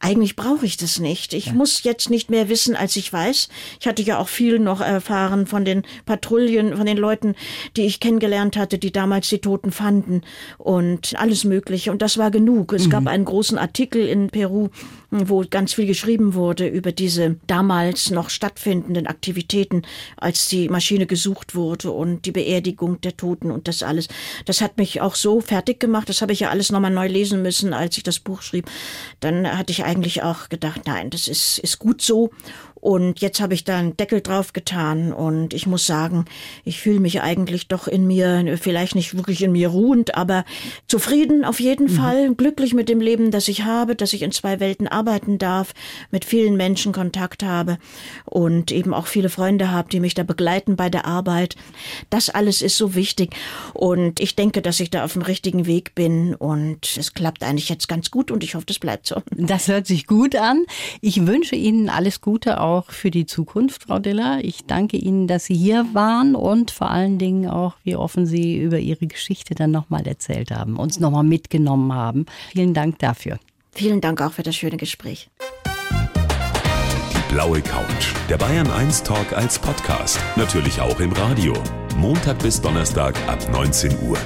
eigentlich 0.00 0.36
brauche 0.36 0.66
ich 0.66 0.76
das 0.76 0.98
nicht. 0.98 1.32
Ich 1.32 1.46
ja. 1.46 1.52
muss 1.52 1.82
jetzt 1.82 2.10
nicht 2.10 2.30
mehr 2.30 2.48
wissen, 2.48 2.76
als 2.76 2.96
ich 2.96 3.12
weiß. 3.12 3.48
Ich 3.80 3.86
hatte 3.86 4.02
ja 4.02 4.18
auch 4.18 4.28
viel 4.28 4.58
noch 4.58 4.80
erfahren 4.80 5.46
von 5.46 5.64
den 5.64 5.82
Patrouillen, 6.06 6.76
von 6.76 6.86
den 6.86 6.96
Leuten, 6.96 7.34
die 7.76 7.86
ich 7.86 8.00
kennengelernt 8.00 8.56
hatte, 8.56 8.78
die 8.78 8.92
damals 8.92 9.28
die 9.28 9.40
Toten 9.40 9.72
fanden 9.72 10.22
und 10.58 11.18
alles 11.18 11.44
Mögliche. 11.44 11.90
Und 11.90 12.02
das 12.02 12.18
war 12.18 12.30
genug. 12.30 12.72
Es 12.72 12.86
mhm. 12.86 12.90
gab 12.90 13.06
einen 13.06 13.24
großen 13.24 13.58
Artikel 13.58 14.06
in 14.06 14.30
Peru, 14.30 14.68
wo 15.10 15.44
ganz 15.48 15.74
viel 15.74 15.86
geschrieben 15.86 16.34
wurde 16.34 16.66
über 16.68 16.92
diese 16.92 17.36
damals 17.46 18.10
noch 18.10 18.30
stattfindenden 18.30 19.06
Aktivitäten, 19.06 19.82
als 20.16 20.48
die 20.48 20.68
Maschine 20.68 21.06
gesucht 21.06 21.54
wurde 21.54 21.90
und 21.90 22.26
die 22.26 22.32
Beerdigung 22.32 23.00
der 23.00 23.16
Toten 23.16 23.50
und 23.50 23.68
das 23.68 23.82
alles. 23.82 24.08
Das 24.44 24.60
hat 24.60 24.78
mich 24.78 25.00
auch 25.00 25.14
so 25.14 25.40
fertig 25.40 25.80
gemacht. 25.80 26.08
Das 26.08 26.22
habe 26.22 26.32
ich 26.32 26.40
ja 26.40 26.50
alles 26.50 26.70
nochmal 26.70 26.90
neu 26.90 27.08
lesen 27.08 27.42
müssen, 27.42 27.72
als 27.72 27.96
ich 27.96 28.02
das 28.02 28.20
Buch 28.20 28.42
schrieb. 28.42 28.70
Dann 29.20 29.58
hatte 29.58 29.72
ich 29.72 29.84
eigentlich 29.84 30.22
auch 30.22 30.48
gedacht, 30.48 30.82
nein, 30.86 31.10
das 31.10 31.28
ist, 31.28 31.58
ist 31.58 31.78
gut 31.78 32.02
so. 32.02 32.30
Und 32.80 33.20
jetzt 33.20 33.40
habe 33.40 33.52
ich 33.52 33.64
da 33.64 33.78
einen 33.78 33.96
Deckel 33.96 34.22
drauf 34.22 34.52
getan 34.54 35.12
und 35.12 35.52
ich 35.52 35.66
muss 35.66 35.86
sagen, 35.86 36.24
ich 36.64 36.80
fühle 36.80 37.00
mich 37.00 37.20
eigentlich 37.20 37.68
doch 37.68 37.86
in 37.86 38.06
mir, 38.06 38.58
vielleicht 38.60 38.94
nicht 38.94 39.14
wirklich 39.14 39.42
in 39.42 39.52
mir 39.52 39.68
ruhend, 39.68 40.14
aber 40.14 40.44
zufrieden 40.88 41.44
auf 41.44 41.60
jeden 41.60 41.88
mhm. 41.88 41.96
Fall, 41.96 42.34
glücklich 42.34 42.72
mit 42.72 42.88
dem 42.88 43.00
Leben, 43.00 43.30
das 43.30 43.48
ich 43.48 43.64
habe, 43.64 43.94
dass 43.94 44.14
ich 44.14 44.22
in 44.22 44.32
zwei 44.32 44.60
Welten 44.60 44.88
arbeiten 44.88 45.36
darf, 45.36 45.74
mit 46.10 46.24
vielen 46.24 46.56
Menschen 46.56 46.92
Kontakt 46.92 47.42
habe 47.42 47.78
und 48.24 48.72
eben 48.72 48.94
auch 48.94 49.06
viele 49.06 49.28
Freunde 49.28 49.70
habe, 49.70 49.90
die 49.90 50.00
mich 50.00 50.14
da 50.14 50.22
begleiten 50.22 50.76
bei 50.76 50.88
der 50.88 51.04
Arbeit. 51.04 51.56
Das 52.08 52.30
alles 52.30 52.62
ist 52.62 52.78
so 52.78 52.94
wichtig 52.94 53.36
und 53.74 54.20
ich 54.20 54.36
denke, 54.36 54.62
dass 54.62 54.80
ich 54.80 54.88
da 54.88 55.04
auf 55.04 55.12
dem 55.12 55.22
richtigen 55.22 55.66
Weg 55.66 55.94
bin 55.94 56.34
und 56.34 56.96
es 56.96 57.12
klappt 57.12 57.42
eigentlich 57.42 57.68
jetzt 57.68 57.88
ganz 57.88 58.10
gut 58.10 58.30
und 58.30 58.42
ich 58.42 58.54
hoffe, 58.54 58.66
das 58.66 58.78
bleibt 58.78 59.06
so. 59.06 59.22
Das 59.32 59.68
hört 59.68 59.86
sich 59.86 60.06
gut 60.06 60.34
an. 60.34 60.64
Ich 61.02 61.26
wünsche 61.26 61.56
Ihnen 61.56 61.90
alles 61.90 62.22
Gute 62.22 62.60
auch 62.60 62.69
auch 62.70 62.90
für 62.90 63.10
die 63.10 63.26
Zukunft, 63.26 63.84
Frau 63.84 63.98
Diller. 63.98 64.38
Ich 64.42 64.66
danke 64.66 64.96
Ihnen, 64.96 65.26
dass 65.26 65.44
Sie 65.44 65.54
hier 65.54 65.86
waren 65.92 66.34
und 66.34 66.70
vor 66.70 66.90
allen 66.90 67.18
Dingen 67.18 67.48
auch, 67.48 67.74
wie 67.82 67.96
offen 67.96 68.26
Sie 68.26 68.58
über 68.58 68.78
Ihre 68.78 69.06
Geschichte 69.06 69.54
dann 69.54 69.70
nochmal 69.70 70.06
erzählt 70.06 70.50
haben, 70.50 70.76
uns 70.76 71.00
nochmal 71.00 71.24
mitgenommen 71.24 71.92
haben. 71.92 72.26
Vielen 72.52 72.74
Dank 72.74 72.98
dafür. 72.98 73.38
Vielen 73.72 74.00
Dank 74.00 74.20
auch 74.20 74.32
für 74.32 74.42
das 74.42 74.56
schöne 74.56 74.76
Gespräch. 74.76 75.30
Die 77.12 77.34
blaue 77.34 77.60
Couch. 77.60 78.14
Der 78.28 78.38
Bayern 78.38 78.70
1 78.70 79.02
Talk 79.02 79.32
als 79.32 79.58
Podcast. 79.58 80.18
Natürlich 80.36 80.80
auch 80.80 80.98
im 81.00 81.12
Radio. 81.12 81.54
Montag 81.96 82.38
bis 82.38 82.60
Donnerstag 82.60 83.16
ab 83.28 83.38
19 83.52 83.92
Uhr. 84.08 84.18